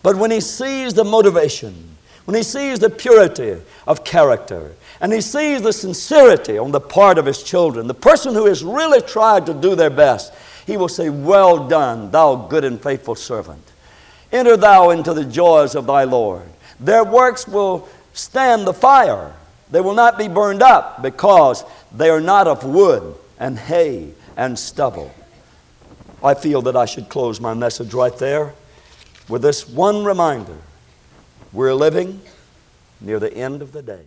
But 0.04 0.16
when 0.16 0.30
He 0.30 0.42
sees 0.42 0.94
the 0.94 1.04
motivation, 1.04 1.96
when 2.26 2.36
He 2.36 2.44
sees 2.44 2.80
the 2.80 2.90
purity 2.90 3.58
of 3.88 4.04
character, 4.04 4.74
and 5.02 5.12
He 5.12 5.20
sees 5.20 5.64
the 5.64 5.74
sincerity 5.74 6.58
on 6.58 6.72
the 6.72 6.80
part 6.80 7.18
of 7.18 7.26
His 7.26 7.44
children, 7.44 7.88
the 7.88 7.94
person 7.94 8.36
who 8.36 8.46
has 8.46 8.64
really 8.64 9.02
tried 9.02 9.48
to 9.48 9.54
do 9.54 9.76
their 9.76 9.90
best, 9.90 10.34
He 10.66 10.78
will 10.78 10.88
say, 10.88 11.10
Well 11.10 11.68
done, 11.68 12.12
thou 12.12 12.36
good 12.36 12.64
and 12.64 12.82
faithful 12.82 13.16
servant. 13.16 13.64
Enter 14.32 14.56
thou 14.56 14.92
into 14.92 15.14
the 15.14 15.26
joys 15.26 15.76
of 15.76 15.88
thy 15.88 16.06
Lord. 16.06 16.48
Their 16.80 17.04
works 17.04 17.48
will 17.48 17.90
stand 18.14 18.66
the 18.66 18.74
fire. 18.74 19.34
They 19.72 19.82
will 19.82 19.96
not 19.96 20.18
be 20.18 20.28
burned 20.28 20.62
up 20.62 21.02
because 21.02 21.64
they 21.92 22.10
are 22.10 22.22
not 22.22 22.48
of 22.48 22.64
wood 22.64 23.16
and 23.40 23.58
hay 23.58 24.14
and 24.38 24.58
stubble. 24.58 25.14
I 26.24 26.36
feel 26.36 26.62
that 26.64 26.76
I 26.78 26.86
should 26.86 27.10
close 27.10 27.42
my 27.42 27.54
message 27.54 27.94
right 27.94 28.16
there 28.18 28.54
with 29.28 29.42
this 29.42 29.68
one 29.68 30.04
reminder 30.04 30.58
we're 31.52 31.74
living 31.74 32.22
near 33.00 33.20
the 33.20 33.34
end 33.34 33.62
of 33.62 33.72
the 33.72 33.82
day. 33.82 34.06